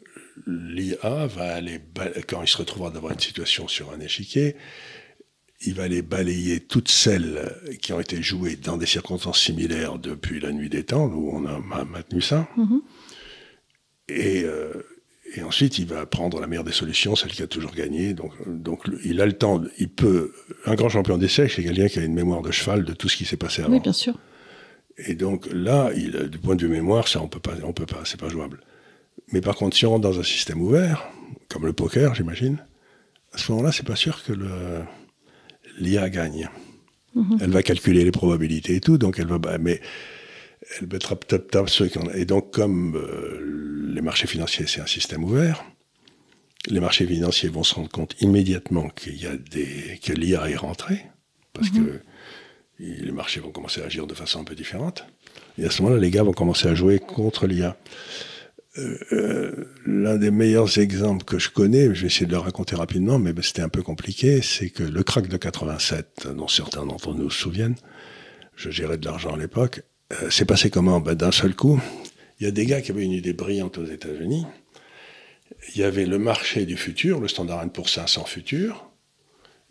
[0.46, 1.80] l'IA va aller,
[2.28, 4.58] quand il se retrouvera d'avoir une situation sur un échiquier,
[5.62, 10.40] il va aller balayer toutes celles qui ont été jouées dans des circonstances similaires depuis
[10.40, 12.48] la nuit des temps, où on a maintenu ça.
[12.58, 12.82] Mm-hmm.
[14.10, 14.74] Et euh,
[15.36, 18.13] et ensuite, il va prendre la meilleure des solutions, celle qui a toujours gagné.
[18.13, 20.34] Donc, donc il a le temps, il peut.
[20.65, 23.17] Un grand champion d'essai, c'est quelqu'un qui a une mémoire de cheval de tout ce
[23.17, 23.73] qui s'est passé avant.
[23.73, 24.15] Oui, bien sûr.
[24.97, 27.86] Et donc là, il, du point de vue mémoire, ça, on peut pas, on peut
[27.86, 28.61] pas, c'est pas jouable.
[29.32, 31.07] Mais par contre, si on rentre dans un système ouvert,
[31.47, 32.57] comme le poker, j'imagine,
[33.34, 34.34] à ce moment-là, c'est pas sûr que
[35.80, 36.49] l'IA gagne.
[37.15, 37.38] Mhm.
[37.41, 39.80] Elle va calculer les probabilités et tout, donc elle va, bah, mais
[40.80, 41.16] elle être
[41.68, 45.64] ceux qui Et donc, comme euh, les marchés financiers, c'est un système ouvert.
[46.68, 50.55] Les marchés financiers vont se rendre compte immédiatement qu'il y a des, que l'IA est
[50.55, 51.05] rentrée,
[51.53, 51.86] parce mhm.
[51.86, 51.99] que
[52.80, 55.05] les marchés vont commencer à agir de façon un peu différente.
[55.57, 57.78] Et à ce moment-là, les gars vont commencer à jouer contre l'IA.
[58.78, 62.76] Euh, euh, l'un des meilleurs exemples que je connais, je vais essayer de le raconter
[62.76, 67.14] rapidement, mais c'était un peu compliqué, c'est que le crack de 87, dont certains d'entre
[67.14, 67.76] nous se souviennent,
[68.55, 69.82] je gérais de l'argent à l'époque,
[70.12, 70.99] euh, c'est passé comment?
[70.99, 71.80] Ben, D'un seul coup,
[72.39, 74.45] il y a des gars qui avaient une idée brillante aux États-Unis.
[75.76, 78.89] Il y avait le marché du futur, le Standard pour 500 futurs,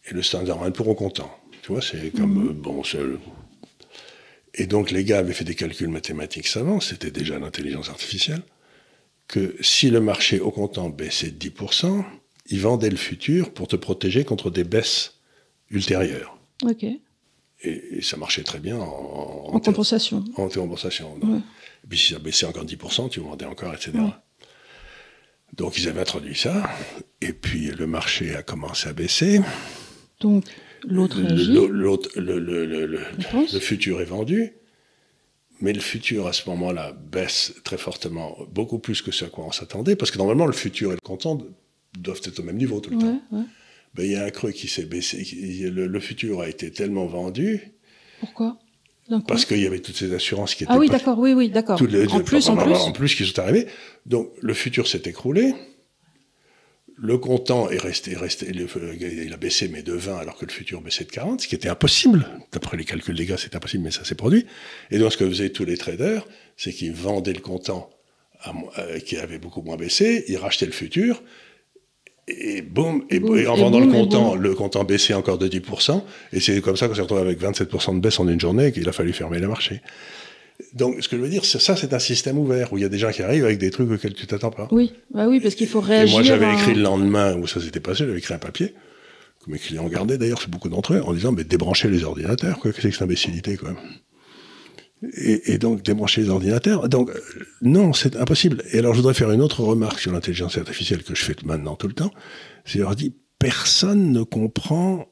[0.09, 1.31] et le Standard pour au comptant.
[1.63, 2.49] Tu vois, c'est comme, mhm.
[2.49, 3.19] euh, bon, seul.
[4.55, 8.43] Et donc les gars avaient fait des calculs mathématiques savants, c'était déjà l'intelligence artificielle,
[9.29, 12.05] que si le marché au comptant baissait de 10%,
[12.51, 15.21] ils vendaient le futur pour te protéger contre des baisses
[15.71, 16.39] ultérieures.
[16.65, 16.87] Ok.
[17.63, 20.25] Et, ça marchait très bien en, en, compensation.
[20.37, 21.19] En compensation.
[21.85, 23.93] Et puis si ça baissait encore 10%, tu vendais encore, etc.
[25.55, 26.63] Donc ils avaient introduit ça,
[27.21, 29.41] et puis le marché a commencé à baisser.
[30.21, 30.45] Donc
[30.87, 34.53] l'autre le, le, le, le, futur est vendu,
[35.61, 39.47] mais le futur à ce moment-là baisse très fortement, beaucoup plus que ce à quoi
[39.47, 41.39] on s'attendait, parce que normalement le futur et le comptant
[41.99, 43.23] doivent être au même niveau tout le temps.
[43.99, 45.27] Ben, il y a un creux qui s'est baissé,
[45.73, 47.73] le, futur a été tellement vendu.
[48.21, 48.57] Pourquoi?
[49.27, 50.73] Parce qu'il y avait toutes ces assurances qui étaient.
[50.73, 51.83] Ah oui, d'accord, oui, oui, d'accord.
[51.83, 52.75] En plus, en plus.
[52.77, 53.67] En plus, qui sont arrivées.
[54.07, 55.53] Donc, le futur s'est écroulé.
[56.95, 60.81] Le comptant est resté, resté il a baissé, mais de 20, alors que le futur
[60.81, 62.29] baissait de 40, ce qui était impossible.
[62.53, 64.47] D'après les calculs des gars, c'était impossible, mais ça s'est produit.
[64.93, 66.25] Et donc, ce que faisaient tous les traders,
[66.57, 67.91] c'est qu'ils vendaient le comptant
[68.47, 71.21] euh, qui avait beaucoup moins baissé, il rachetait le futur,
[72.29, 75.39] et boum, et, Boum, en et vendant boum, le et comptant, le comptant baissait encore
[75.39, 76.03] de 10%,
[76.33, 78.73] et c'est comme ça qu'on s'est retrouvé avec 27% de baisse en une journée et
[78.73, 79.81] qu'il a fallu fermer le marché.
[80.75, 82.85] Donc, ce que je veux dire, c'est ça, c'est un système ouvert, où il y
[82.85, 84.67] a des gens qui arrivent avec des trucs auxquels tu t'attends pas.
[84.73, 86.15] Oui, bah oui, parce qu'il faut Et réagir.
[86.17, 88.75] moi, j'avais à- écrit le lendemain où ça s'était passé, j'avais écrit un papier,
[89.45, 92.59] que mes clients gardaient d'ailleurs, c'est beaucoup d'entre eux, en disant, mais débranchez les ordinateurs,
[92.59, 93.71] quoi, qu'est-ce que c'est que cette imbécilité, quoi.
[95.03, 96.89] Et, donc, débrancher les ordinateurs.
[96.89, 97.11] Donc,
[97.63, 98.65] non, c'est impossible.
[98.73, 101.77] Et alors, je voudrais faire une autre remarque sur l'intelligence artificielle que je fais maintenant
[101.77, 102.11] tout le temps.
[102.65, 105.07] C'est leur dit, personne ne comprend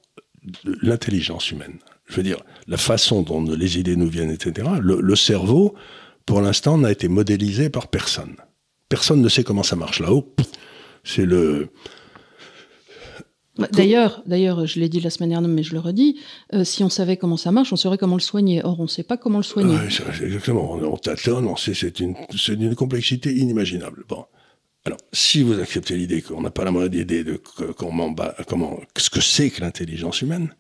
[0.83, 1.79] l'intelligence humaine.
[2.07, 4.69] Je veux dire, la façon dont les idées nous viennent, etc.
[4.81, 5.75] Le, le cerveau,
[6.25, 8.37] pour l'instant, n'a été modélisé par personne.
[8.89, 10.35] Personne ne sait comment ça marche là-haut.
[11.05, 11.69] C'est le.
[13.59, 16.19] Bah, D'ailleurs, d'ailleurs, je l'ai dit la semaine dernière, mais je le redis,
[16.53, 18.63] euh, si on savait comment ça marche, on saurait comment le soigner.
[18.65, 19.75] Or, on ne sait pas comment le soigner.
[19.75, 19.87] Ouais,
[20.25, 20.73] exactement.
[20.73, 22.15] On, on tâtonne, on sait, c'est une,
[22.75, 24.05] complexité inimaginable.
[24.09, 24.25] Bon.
[24.85, 27.41] Alors, si vous acceptez l'idée qu'on n'a pas la moindre idée de
[27.77, 28.15] comment,
[28.47, 30.55] comment, ce que c'est que l'intelligence humaine,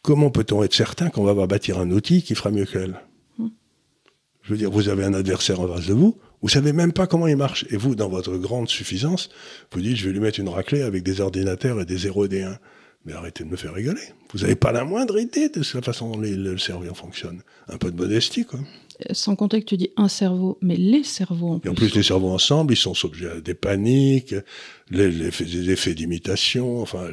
[0.00, 3.00] comment peut-on être certain qu'on va bâtir un outil qui fera mieux qu'elle?
[4.42, 7.06] Je veux dire, vous avez un adversaire en face de vous, vous savez même pas
[7.06, 7.64] comment il marche.
[7.70, 9.30] Et vous, dans votre grande suffisance,
[9.72, 12.28] vous dites, je vais lui mettre une raclée avec des ordinateurs et des 0 et
[12.28, 12.58] des 1.
[13.04, 14.00] Mais arrêtez de me faire rigoler.
[14.32, 17.42] Vous n'avez pas la moindre idée de la façon dont les- le cerveau fonctionne.
[17.68, 18.60] Un peu de modestie, quoi.
[18.60, 21.70] Euh, Sans compter que tu dis un cerveau, mais les cerveaux en Et plus.
[21.70, 24.36] en plus, les cerveaux ensemble, ils sont sujets à des paniques,
[24.90, 27.08] les, les effets- d'imitation, enfin,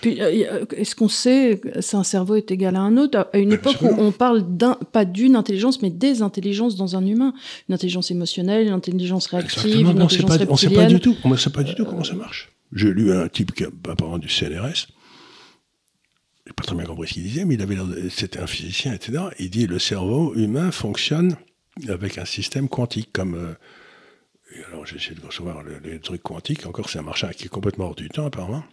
[0.00, 3.28] Puis, euh, a- est-ce qu'on sait si un cerveau est égal à un autre?
[3.32, 6.96] À une Ben, époque où on parle d'un, pas d'une intelligence, mais des intelligences dans
[6.96, 7.34] un humain.
[7.68, 11.28] Une intelligence émotionnelle, une intelligence réactive, une intelligence pas, on sait pas du tout, on
[11.30, 12.50] ne sait pas du tout comment ça marche.
[12.72, 14.88] J'ai lu un type qui a apparemment du CNRS,
[16.46, 17.76] j'ai pas très bien compris ce qu'il disait, mais il avait
[18.10, 19.24] c'était un physicien, etc.
[19.38, 21.36] Il dit le cerveau humain fonctionne
[21.88, 23.34] avec un système quantique, comme.
[23.34, 23.54] euh,
[24.70, 27.48] alors j'ai essayé de concevoir le- les trucs quantiques, encore c'est un marché qui est
[27.48, 28.64] complètement hors du temps apparemment,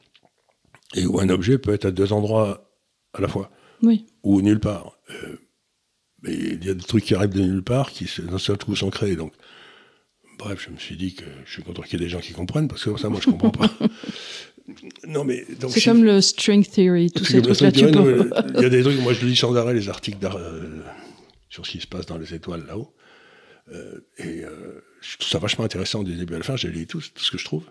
[0.94, 2.70] et où un objet peut être à deux endroits
[3.14, 3.50] à la fois.
[3.82, 4.06] Oui.
[4.24, 4.98] ou nulle part.
[5.12, 5.36] Euh,
[6.22, 8.76] mais il y a des trucs qui arrivent de nulle part qui, d'un seul coup,
[8.76, 9.16] sont créés.
[9.16, 9.34] Donc,
[10.40, 12.34] bref, je me suis dit que je suis content qu'il y ait des gens qui
[12.34, 13.70] comprennent, parce que ça, moi, je comprends pas.
[15.08, 15.72] non, mais donc.
[15.72, 17.70] C'est comme le string theory, tous ces trucs-là.
[17.76, 20.82] Il y a des trucs, moi, je lis sans arrêt les articles euh,
[21.50, 22.94] sur ce qui se passe dans les étoiles là-haut.
[23.72, 24.44] Euh, et
[25.02, 26.56] je trouve ça vachement intéressant du début à la fin.
[26.56, 27.66] J'ai lu tout, tout ce que je trouve.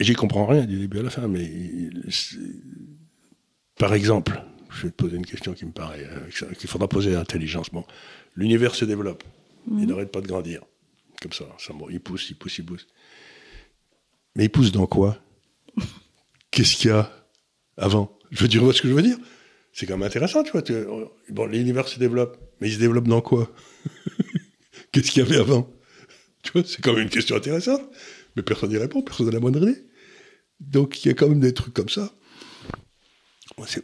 [0.00, 1.50] Et j'y comprends rien du début à la fin, mais
[3.78, 4.40] par exemple,
[4.70, 7.70] je vais te poser une question qui me paraît euh, qu'il faudra poser à l'intelligence.
[7.70, 7.84] Bon,
[8.36, 9.24] l'univers se développe,
[9.70, 10.62] il n'arrête pas de grandir,
[11.20, 11.44] comme ça.
[11.58, 12.86] ça bon, il pousse, il pousse, il pousse.
[14.36, 15.20] Mais il pousse dans quoi?
[16.50, 17.10] Qu'est-ce qu'il y a
[17.76, 18.16] avant?
[18.30, 19.18] Je veux dire, vois ce que je veux dire?
[19.72, 20.62] C'est quand même intéressant, tu vois.
[20.62, 20.74] tu-
[21.30, 23.52] bon, l'univers se développe, mais il se développe dans quoi?
[24.92, 25.70] Qu'est-ce qu'il y avait avant?
[26.42, 27.82] Tu vois, c'est quand même une question intéressante,
[28.36, 29.84] mais personne n'y répond, personne n'a la moindre idée.
[30.60, 32.12] Donc il y a quand même des trucs comme ça.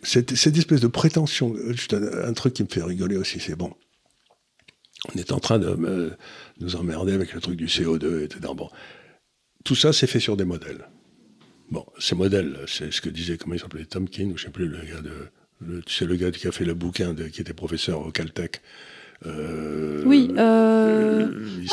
[0.02, 3.40] Cette, cette espèce de prétention, euh, juste un, un truc qui me fait rigoler aussi,
[3.40, 3.72] c'est bon.
[5.14, 6.12] On est en train de me-
[6.60, 8.52] nous emmerder avec le truc du CO2, etc.
[8.56, 8.70] Bon,
[9.64, 10.88] tout ça, c'est fait sur des modèles.
[11.70, 14.68] Bon, ces modèles, c'est ce que disait, comment il s'appelait, Tomkin, ou je sais plus,
[14.68, 15.12] le gars de,
[15.60, 18.60] le- c'est le gars qui a fait le bouquin, de, qui était professeur au Caltech.
[19.26, 20.32] Euh, Oui.
[20.38, 21.28] euh,
[21.62, 21.68] il-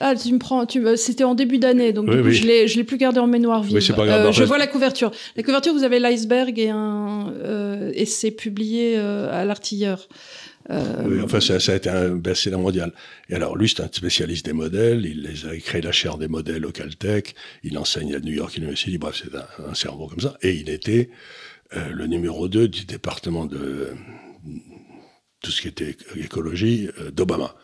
[0.00, 0.66] Ah, tu me prends.
[0.66, 0.82] Tu...
[0.96, 2.34] C'était en début d'année, donc Oui, du coup, oui.
[2.34, 3.74] je l'ai, je l'ai plus gardé en mémoire vive.
[3.74, 4.24] Oui, c'est pas grave.
[4.24, 5.10] Euh, En je vois la couverture.
[5.36, 10.08] La couverture, vous avez l'iceberg et un euh, et c'est publié euh, à l'artilleur.
[10.68, 12.92] Oui, enfin, ça, ça a été un best-seller mondial.
[13.30, 15.06] Et alors, lui, c'est un spécialiste des modèles.
[15.06, 17.36] Il les a créé la chaire des modèles au Caltech.
[17.62, 18.98] Il enseigne à New York University.
[18.98, 20.36] Bref, c'est un, un cerveau comme ça.
[20.42, 21.08] Et il était
[21.92, 23.90] le numéro 2 du département de
[25.40, 27.54] tout ce qui était écologie d'Obama.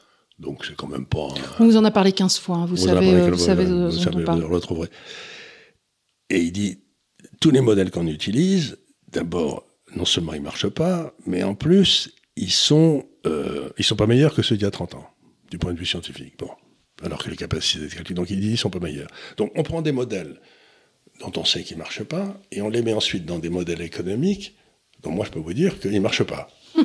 [0.43, 1.28] Donc, c'est quand même pas.
[1.61, 2.57] On vous en a parlé 15 fois.
[2.57, 4.40] hein, vous, vous savez, euh, vous savez vous ce savez, on parle.
[4.40, 4.88] vous le retrouverez.
[6.30, 6.80] Et il dit,
[7.40, 8.78] tous les modèles qu'on utilise,
[9.09, 9.64] d'abord,
[9.95, 14.34] non seulement ils marchent pas, mais en plus, ils sont, euh, ils sont pas meilleurs
[14.34, 15.07] que ceux d'il y a 30 ans,
[15.51, 16.34] du point de vue scientifique.
[16.38, 16.51] Bon.
[17.05, 19.11] Alors que les capacités de calcul, donc il dit, ils sont pas meilleurs.
[19.36, 20.40] Donc on prend des modèles
[21.20, 24.57] dont on sait qu'ils marchent pas, et on les met ensuite dans des modèles économiques,
[25.03, 26.49] dont moi je peux vous dire qu'ils marchent pas.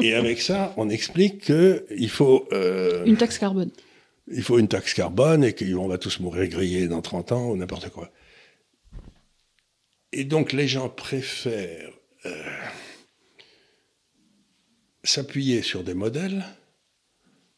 [0.00, 2.48] et avec ça, on explique qu'il faut...
[2.52, 3.70] euh, Une taxe carbone.
[4.28, 7.56] il faut une taxe carbone et qu'on va tous mourir grillés dans 30 ans ou
[7.56, 8.10] n'importe quoi.
[10.12, 11.90] Et donc les gens préfèrent
[12.26, 12.30] euh,
[15.04, 16.44] s'appuyer sur des modèles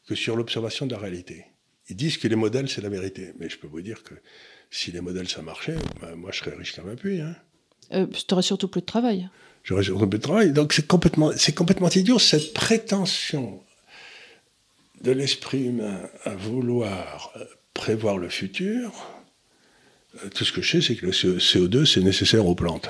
[0.07, 1.45] que sur l'observation de la réalité.
[1.89, 3.33] Ils disent que les modèles, c'est la vérité.
[3.39, 4.15] Mais je peux vous dire que
[4.71, 7.21] si les modèles, ça marchait, ben, moi, je serais riche comme un puits.
[7.21, 7.35] Hein.
[7.93, 9.29] Euh, tu aurais surtout plus de travail.
[9.65, 10.51] J'aurais peu de travail.
[10.51, 13.61] Donc c'est complètement, c'est complètement idiot, cette prétention
[15.01, 17.43] de l'esprit humain à vouloir euh,
[17.73, 18.91] prévoir le futur,
[20.23, 22.89] euh, tout ce que je sais, c'est que le CO2, c'est nécessaire aux plantes.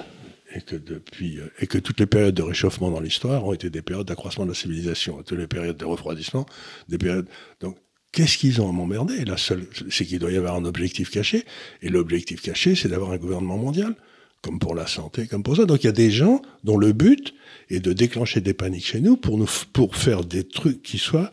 [0.53, 3.69] Et que, depuis, euh, et que toutes les périodes de réchauffement dans l'histoire ont été
[3.69, 5.21] des périodes d'accroissement de la civilisation.
[5.23, 6.45] Toutes les périodes de refroidissement,
[6.87, 7.27] des périodes.
[7.61, 7.77] Donc,
[8.11, 11.45] qu'est-ce qu'ils ont à m'emmerder c'est qu'il doit y avoir un objectif caché.
[11.81, 13.95] Et l'objectif caché, c'est d'avoir un gouvernement mondial,
[14.45, 15.65] comme pour la santé, comme pour ça.
[15.65, 17.33] Donc, il y a des gens dont le but
[17.71, 21.31] est de déclencher des paniques chez nous pour nous, pour faire des trucs qui soient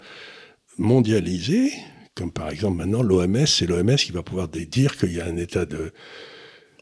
[0.78, 1.72] mondialisés
[2.14, 5.36] comme par exemple maintenant l'OMS, c'est l'OMS qui va pouvoir dire qu'il y a un
[5.36, 5.92] état de,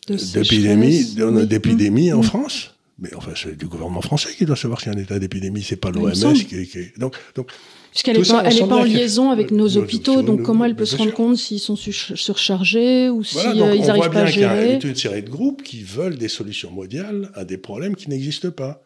[0.08, 1.16] d'épidémie,
[1.46, 2.24] d'épidémie en mm.
[2.24, 2.74] France.
[2.98, 5.62] Mais enfin, c'est du gouvernement français qui doit savoir s'il y a un état d'épidémie,
[5.62, 7.50] c'est pas l'OMS qui, qui, Donc, donc
[7.90, 11.12] Puisqu'elle n'est pas, pas, en liaison avec nos hôpitaux, donc comment elle peut se rendre
[11.12, 15.22] compte s'ils sont surchargés ou s'ils n'arrivent pas à gérer Il y a une série
[15.22, 18.82] de groupes qui veulent des solutions mondiales à des problèmes qui n'existent pas.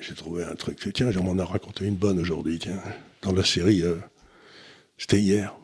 [0.00, 2.82] J'ai trouvé un truc, tiens, j'en m'en ai raconté une bonne aujourd'hui, tiens,
[3.22, 3.94] dans la série euh,
[4.98, 5.56] c'était hier,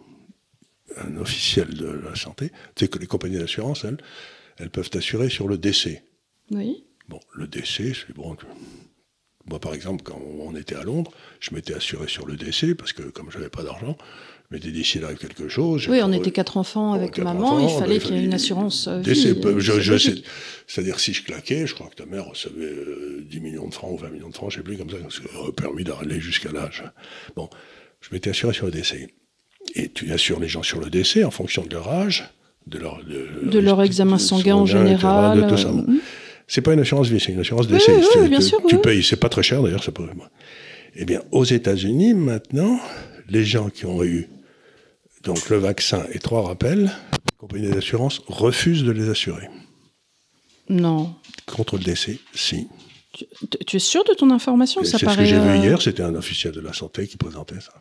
[0.97, 3.99] un officiel de la santé, tu sais que les compagnies d'assurance, elles,
[4.59, 6.05] elles peuvent assurer sur le décès.
[6.53, 6.85] Oui.
[7.09, 8.37] Bon, le décès, c'est bon.
[9.47, 12.92] Moi, par exemple, quand on était à Londres, je m'étais assuré sur le décès parce
[12.92, 13.97] que comme je n'avais pas d'argent,
[14.51, 15.86] je m'étais dit s'il arrive quelque chose.
[15.88, 18.88] Oui, on était quatre enfants avec maman, il fallait qu'il y ait une assurance.
[18.88, 19.34] Euh, décès,
[20.66, 22.72] c'est-à-dire si je claquais, je crois que ta mère recevait
[23.28, 24.90] 10 euh, millions de francs ou 20 millions de francs, je ne sais plus comme
[24.90, 26.84] ça, parce qu'elle aurait permis d'aller jusqu'à l'âge.
[27.36, 27.51] Bon,
[28.01, 29.09] je m'étais assuré sur le décès
[29.74, 32.24] et tu assures les gens sur le décès en fonction de leur âge,
[32.66, 35.42] de leur, de, leur examen sanguin en général.
[35.42, 35.68] de tout ça.
[35.68, 35.82] Euh,
[36.47, 37.92] c'est pas une assurance vie, c'est une assurance décès.
[38.16, 40.07] Oui, bien sûr, tu payes, c'est pas très cher d'ailleurs, ça peut.
[40.97, 42.78] Eh bien, aux États-Unis, maintenant,
[43.28, 44.28] les gens qui ont eu
[45.24, 49.49] donc le vaccin et trois rappels, les compagnies d'assurance refusent de les assurer.
[50.68, 51.14] Non.
[51.47, 52.68] Contre le décès, si.
[53.12, 54.82] Tu, es sûr de ton information?
[54.82, 57.61] C'est ce que j'ai vu euh, hier, c'était un officiel de la santé qui présentait
[57.61, 57.72] ça.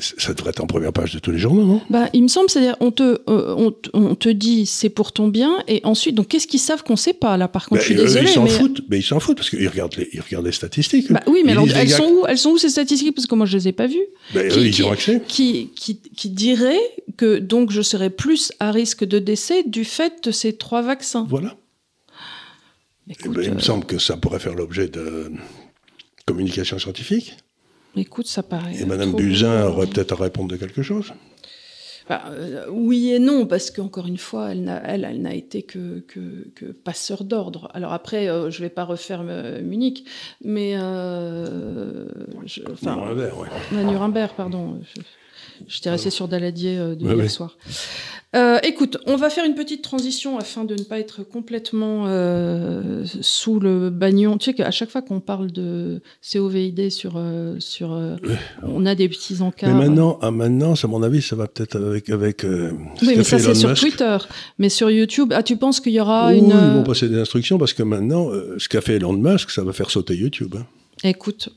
[0.00, 1.80] Ça devrait être en première page de tous les journaux, non?
[1.90, 5.58] Bah, Il me semble, c'est-à-dire, on te, euh, on, te dit c'est pour ton bien,
[5.66, 7.94] et ensuite, donc qu'est-ce qu'ils savent qu'on ne sait pas Là, par contre, je suis
[7.94, 8.28] désolée.
[8.28, 11.12] Ils s'en foutent, mais ils s'en foutent parce qu'ils regardent les, ils regardent les statistiques.
[11.12, 13.14] Bah, oui, mais alors, elles, sont où, elles sont où ces statistiques?
[13.14, 14.06] Parce que moi, je ne les ai pas vues.
[14.34, 15.22] Bah, qui, ils ont accès.
[15.26, 16.80] Qui, qui, qui dirait
[17.16, 21.26] que donc je serais plus à risque de décès du fait de ces trois vaccins?
[21.28, 21.56] Voilà.
[23.08, 25.32] Eh ben, il me euh, semble que ça pourrait faire l'objet de
[26.26, 27.36] communication scientifique.
[27.96, 28.76] Écoute, ça paraît.
[28.80, 31.12] Et Madame Buzyn aurait peut-être à répondre de quelque chose
[32.08, 36.00] bah, euh, oui et non, parce qu'encore une fois, elle n'a elle, elle été que,
[36.00, 37.70] que, que passeur d'ordre.
[37.74, 40.04] Alors après, euh, je ne vais pas refaire euh, Munich,
[40.42, 40.74] mais...
[42.72, 43.84] Enfin, Nuremberg, oui.
[43.84, 44.80] Nuremberg, pardon.
[45.66, 47.56] J'étais resté sur Daladier de hier soir.
[48.36, 53.02] Euh, écoute, on va faire une petite transition afin de ne pas être complètement euh,
[53.22, 54.36] sous le bagnon.
[54.36, 57.98] Tu sais qu'à chaque fois qu'on parle de COVID sur, euh, sur
[58.62, 59.74] on a des petits encarts.
[59.74, 62.44] Mais maintenant, à maintenant, à mon avis, ça va peut-être avec avec.
[62.44, 64.18] oui, mais ça c'est sur Twitter,
[64.58, 65.32] mais sur YouTube.
[65.34, 67.82] Ah, tu penses qu'il y aura une Oui, ils vont passer des instructions parce que
[67.82, 68.28] maintenant,
[68.58, 70.54] ce qu'a fait Elon Musk, ça va faire sauter YouTube.
[70.58, 70.66] Hein.
[71.02, 71.48] Écoute,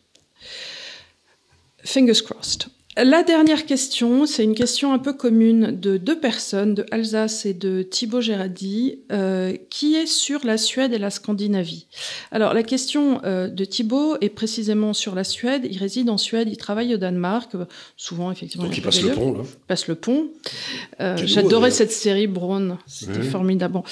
[1.84, 2.68] fingers crossed.
[2.98, 7.54] La dernière question, c'est une question un peu commune de deux personnes, de Alsace et
[7.54, 11.88] de Thibaut Gérardi, euh, qui est sur la Suède et la Scandinavie.
[12.32, 15.66] Alors la question euh, de Thibaut est précisément sur la Suède.
[15.72, 17.54] Il réside en Suède, il travaille au Danemark,
[17.96, 18.66] souvent effectivement.
[18.66, 19.44] Donc il passe le pont, là.
[19.68, 20.28] Passe le pont.
[21.00, 23.84] Euh, j'adorais cette série Braun, c'était formidable.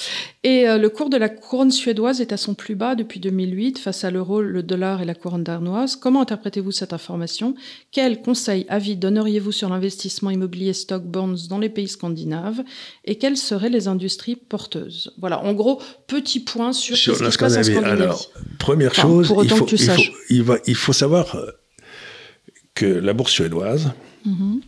[0.44, 4.04] Et le cours de la couronne suédoise est à son plus bas depuis 2008 face
[4.04, 5.96] à l'euro, le dollar et la couronne danoise.
[5.96, 7.56] Comment interprétez-vous cette information?
[7.92, 12.64] Quels conseils, avis donneriez-vous sur l'investissement immobilier stock bonds dans les pays scandinaves
[13.06, 15.14] et quelles seraient les industries porteuses?
[15.18, 18.04] Voilà, en gros, petit point sur, sur ce qui se passe en Scandinavie.
[18.04, 21.52] Alors, première chose, il faut, il, faut, il, va, il faut, savoir euh,
[22.74, 23.92] que la bourse suédoise,
[24.26, 24.62] mhm.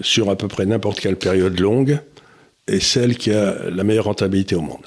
[0.00, 2.00] sur à peu près n'importe quelle période longue,
[2.66, 4.86] est celle qui a la meilleure rentabilité au monde.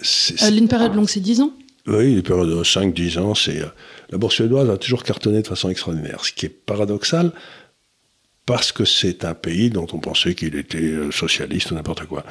[0.00, 1.52] Euh, une période longue, c'est 10 ans?
[1.86, 3.62] Oui, une période de 5-10 ans, c'est...
[4.10, 7.32] La bourse suédoise a toujours cartonné de façon extraordinaire, ce qui est paradoxal
[8.48, 12.24] parce que c'est un pays dont on pensait qu'il était euh, socialiste ou n'importe quoi.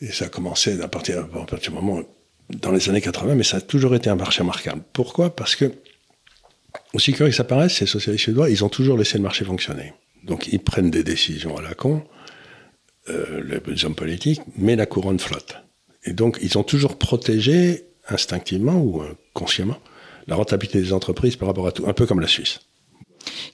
[0.00, 2.00] Et ça a commencé à partir, à du moment
[2.48, 4.82] dans les années 80, mais ça a toujours été un marché remarquable.
[4.94, 5.36] Pourquoi?
[5.36, 5.74] Parce que,
[6.94, 9.92] aussi curieux que ça paraisse, ces socialistes suédois, ils ont toujours laissé le marché fonctionner.
[10.22, 12.02] Donc ils prennent des décisions à la con,
[13.10, 15.56] euh, les hommes politiques, mais la couronne flotte.
[16.04, 19.02] Et donc ils ont toujours protégé instinctivement ou
[19.34, 19.78] consciemment
[20.26, 22.60] la rentabilité des entreprises par rapport à tout, un peu comme la Suisse.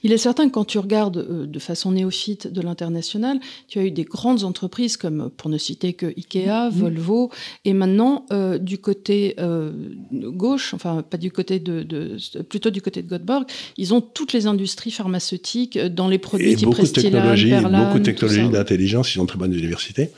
[0.03, 3.83] Il est certain que quand tu regardes euh, de façon néophyte de l'international, tu as
[3.83, 6.71] eu des grandes entreprises comme, pour ne citer que Ikea, mmh.
[6.71, 7.31] Volvo,
[7.65, 9.71] et maintenant euh, du côté euh,
[10.11, 13.45] gauche, enfin pas du côté de, de, plutôt du côté de Göteborg,
[13.77, 17.99] ils ont toutes les industries pharmaceutiques dans les produits et type beaucoup de technologies, beaucoup
[17.99, 20.09] de technologies d'intelligence, ils ont très bonnes universités.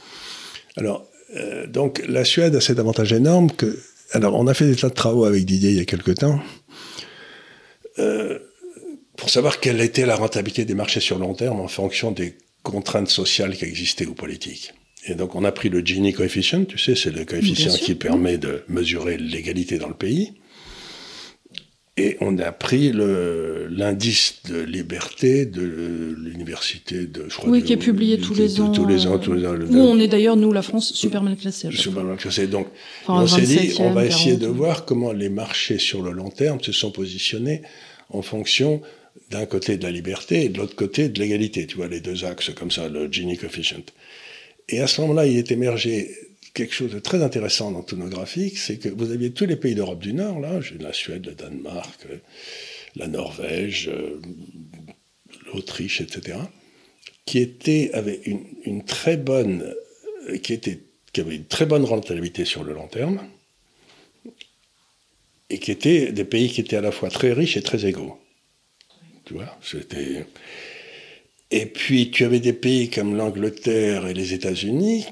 [0.77, 1.05] Alors
[1.67, 3.75] donc la Suède a cet avantage énorme que
[4.11, 6.39] alors, on a fait des tas de travaux avec Didier il y a quelque temps
[7.99, 8.39] euh,
[9.17, 13.09] pour savoir quelle était la rentabilité des marchés sur long terme en fonction des contraintes
[13.09, 14.73] sociales qui existaient ou politiques.
[15.05, 18.37] Et donc, on a pris le Gini coefficient, tu sais, c'est le coefficient qui permet
[18.37, 20.33] de mesurer l'égalité dans le pays.
[21.95, 27.77] Et on a pris l'indice de liberté de l'université de, je crois, Oui, qui est
[27.77, 29.19] publié tous, les ans, tous les ans.
[29.19, 29.53] Tous les ans.
[29.69, 31.69] Où on est d'ailleurs, nous, la France, super mal classée.
[31.71, 32.47] Super mal classée.
[32.47, 32.67] Donc,
[33.07, 36.59] on s'est dit, on va essayer de voir comment les marchés sur le long terme
[36.61, 37.61] se sont positionnés
[38.09, 38.81] en fonction
[39.29, 41.67] d'un côté de la liberté et de l'autre côté de l'égalité.
[41.67, 43.85] Tu vois, les deux axes comme ça, le Gini coefficient.
[44.67, 46.09] Et à ce moment-là, il est émergé
[46.53, 49.99] quelque chose de très intéressant dans graphiques, c'est que vous aviez tous les pays d'Europe
[49.99, 52.17] du Nord, là, la Suède, le Danemark, euh,
[52.95, 54.21] la Norvège, euh,
[55.47, 56.37] l'Autriche, etc.,
[57.25, 59.73] qui étaient, avaient une, très bonne,
[60.29, 63.27] euh, qui, qui avaient une très bonne rentabilité sur le long terme,
[65.49, 68.17] et qui étaient des pays qui étaient à la fois très riches et très égaux.
[69.25, 70.25] Tu vois, c'était.
[71.55, 75.05] Et puis tu avais des pays comme l'Angleterre et les États-Unis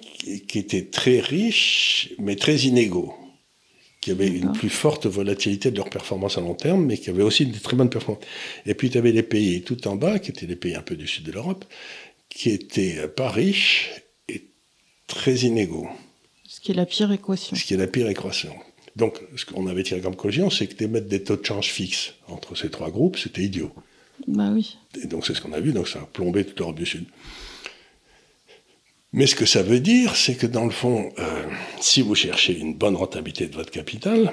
[0.48, 3.14] qui, étaient très riches, mais très inégaux,
[4.02, 7.22] qui avaient une plus forte volatilité de leur performance à long terme, mais qui avaient
[7.22, 8.26] aussi des très bonnes performances.
[8.66, 10.96] Et puis tu avais les pays tout en bas, qui étaient les pays un peu
[10.96, 11.64] du sud de l'Europe,
[12.28, 13.92] qui étaient pas riches
[14.28, 14.48] et
[15.06, 15.90] très inégaux.
[16.48, 17.56] Ce qui est la pire équation.
[17.56, 18.56] Ce qui est la pire équation.
[18.96, 22.16] Donc, ce qu'on avait tiré comme conclusion, c'est que d'émettre des taux de change fixes
[22.28, 23.72] entre ces trois groupes, c'était idiot.
[24.28, 24.54] Bah.
[25.02, 27.06] Et donc c'est ce qu'on a vu, donc ça a plombé toute l'Europe du Sud.
[29.14, 31.44] Mais ce que ça veut dire, c'est que dans le fond, euh,
[31.82, 34.32] si vous cherchez une bonne rentabilité de votre capital,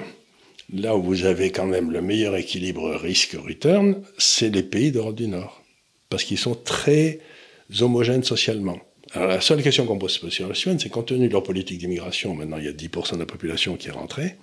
[0.73, 5.27] là où vous avez quand même le meilleur équilibre risque-return, c'est les pays d'Europe du
[5.27, 5.61] Nord.
[6.09, 7.19] Parce qu'ils sont très
[7.81, 8.77] homogènes socialement.
[9.11, 11.79] Alors la seule question qu'on pose sur la Suède, c'est compte tenu de leur politique
[11.79, 14.35] d'immigration, maintenant il y a 10% de la population qui est rentrée,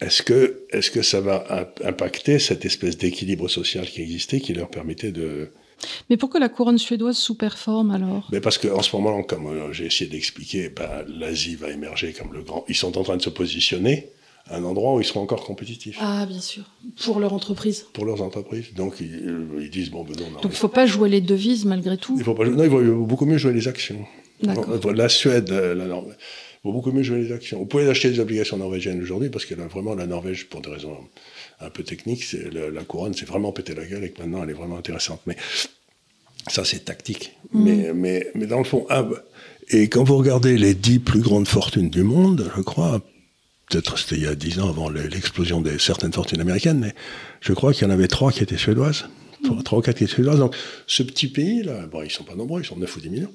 [0.00, 4.68] est-ce que, est que ça va impacter cette espèce d'équilibre social qui existait, qui leur
[4.68, 5.50] permettait de...
[6.08, 8.28] Mais pourquoi la couronne suédoise sous-performe alors?
[8.32, 12.32] Mais Parce qu'en ce moment, comme euh, j'ai essayé d'expliquer, ben, l'Asie va émerger comme
[12.32, 12.64] le grand...
[12.68, 14.08] Ils sont en train de se positionner
[14.48, 15.96] à un endroit où ils seront encore compétitifs.
[16.00, 16.64] Ah, bien sûr.
[17.04, 17.86] Pour leur entreprise.
[17.92, 18.72] Pour leurs entreprises.
[18.74, 20.30] Donc, ils, disent, bon, ben non...
[20.32, 22.70] Donc, il ne faut pas jouer les devises malgré tout il faut pas, Non, il
[22.70, 24.04] faut beaucoup mieux jouer les actions.
[24.42, 26.02] La Suède, euh, la,
[26.64, 27.58] vaut beaucoup mieux jouer les actions.
[27.58, 30.70] Vous pouvez acheter des obligations norvégiennes aujourd'hui parce que là, vraiment, la Norvège, pour des
[30.70, 30.96] raisons
[31.60, 34.50] un peu techniques, la, la, couronne s'est vraiment pété la gueule et que maintenant, elle
[34.50, 35.20] est vraiment intéressante.
[35.26, 35.36] Mais
[36.48, 37.36] ça, c'est tactique.
[37.52, 37.62] Mm.
[37.62, 39.06] Mais, mais, mais, dans le fond, ah,
[39.68, 43.00] et quand vous regardez les dix plus grandes fortunes du monde, je crois,
[43.68, 46.94] peut-être c'était il y a dix ans avant l'explosion de certaines fortunes américaines, mais
[47.40, 49.06] je crois qu'il y en avait trois qui étaient suédoises.
[49.62, 50.38] Trois ou quatre qui étaient suédoises.
[50.38, 50.56] Donc,
[50.86, 53.32] ce petit pays-là, bon, ils sont pas nombreux, ils sont 9 ou 10 millions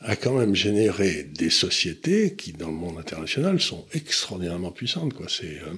[0.00, 5.14] a quand même généré des sociétés qui, dans le monde international, sont extraordinairement puissantes.
[5.14, 5.26] Quoi.
[5.28, 5.74] C'est, euh,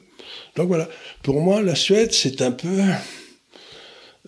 [0.57, 0.89] Donc voilà,
[1.23, 2.81] pour moi, la Suède, c'est un peu...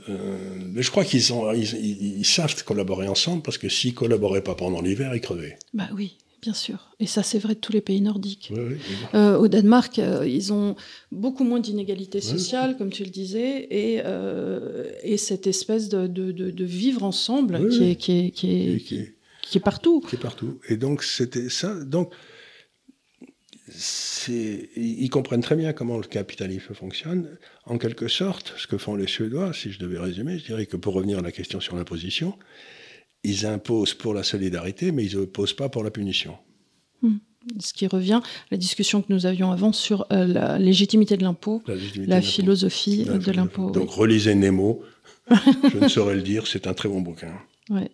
[0.08, 0.38] Euh,
[0.72, 4.80] mais je crois qu'ils ont, ils, savent collaborer ensemble parce que s'ils collaboraient pas pendant
[4.80, 5.58] l'hiver, ils crevaient.
[5.74, 6.88] Bah oui, bien sûr.
[7.00, 8.50] Et ça, c'est vrai de tous les pays nordiques.
[8.50, 8.76] Oui, oui,
[9.14, 10.74] euh, au Danemark, ils ont
[11.12, 14.00] beaucoup moins d'inégalités sociales, comme tu le disais, et,
[15.02, 19.08] et cette espèce de, de, de, vivre ensemble qui est, qui est, qui est, qui
[19.58, 20.00] est partout.
[20.00, 20.60] Qui est partout.
[20.68, 21.74] Et donc, c'était ça.
[21.74, 22.12] Donc,
[24.26, 27.38] ils comprennent très bien comment le capitalisme fonctionne.
[27.64, 30.76] En quelque sorte, ce que font les Suédois, si je devais résumer, je dirais que
[30.76, 32.36] pour revenir à la question sur l'imposition,
[33.22, 36.36] ils imposent pour la solidarité, mais ils n'imposent pas pour la punition.
[37.02, 37.18] Hmm.
[37.58, 41.22] Ce qui revient à la discussion que nous avions avant sur euh, la légitimité de
[41.22, 41.62] l'impôt,
[41.96, 43.70] la, philosophie de l'impôt.
[43.70, 44.82] Donc relisez Nemo,
[45.30, 47.32] je ne saurais le dire, c'est un très bon bouquin.
[47.70, 47.90] Ouais.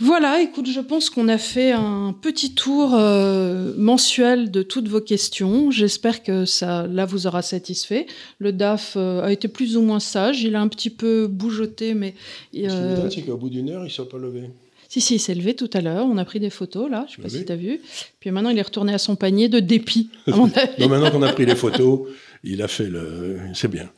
[0.00, 5.00] Voilà, écoute, je pense qu'on a fait un petit tour euh, mensuel de toutes vos
[5.00, 5.70] questions.
[5.70, 8.06] J'espère que ça, là, vous aura satisfait.
[8.40, 10.42] Le DAF euh, a été plus ou moins sage.
[10.42, 12.14] Il a un petit peu bougeoté, mais.
[12.56, 13.08] Euh...
[13.08, 14.50] C'est qu'au bout d'une heure, il ne s'est pas levé.
[14.88, 16.06] Si, si, il s'est levé tout à l'heure.
[16.06, 17.06] On a pris des photos, là.
[17.08, 17.80] Je sais pas si tu as vu.
[18.18, 20.80] Puis maintenant, il est retourné à son panier de dépit, à mon avis.
[20.80, 22.00] non, maintenant qu'on a pris les photos,
[22.44, 23.38] il a fait le.
[23.54, 23.90] C'est bien.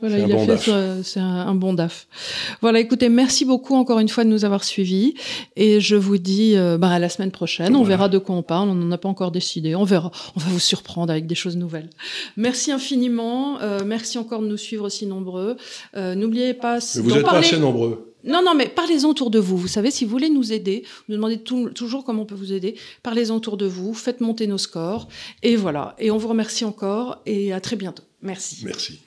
[0.00, 2.08] Voilà, il a fait c'est un, bon DAF.
[2.60, 5.14] Voilà, écoutez, merci beaucoup encore une fois de nous avoir suivis
[5.54, 7.76] et je vous dis euh, bah, à la semaine prochaine.
[7.76, 8.70] On verra de quoi on parle.
[8.70, 9.74] On n'en a pas encore décidé.
[9.76, 10.10] On verra.
[10.34, 11.90] On va vous surprendre avec des choses nouvelles.
[12.36, 13.60] Merci infiniment.
[13.60, 15.56] Euh, merci encore de nous suivre si nombreux.
[15.96, 16.78] Euh, n'oubliez pas.
[16.96, 18.11] Mais vous n'êtes pas assez nombreux.
[18.24, 19.56] Non, non, mais parlez-en autour de vous.
[19.56, 22.76] Vous savez, si vous voulez nous aider, nous demandez toujours comment on peut vous aider.
[23.02, 25.08] Parlez-en autour de vous, faites monter nos scores.
[25.42, 25.94] Et voilà.
[25.98, 28.04] Et on vous remercie encore et à très bientôt.
[28.22, 28.62] Merci.
[28.64, 29.00] Merci.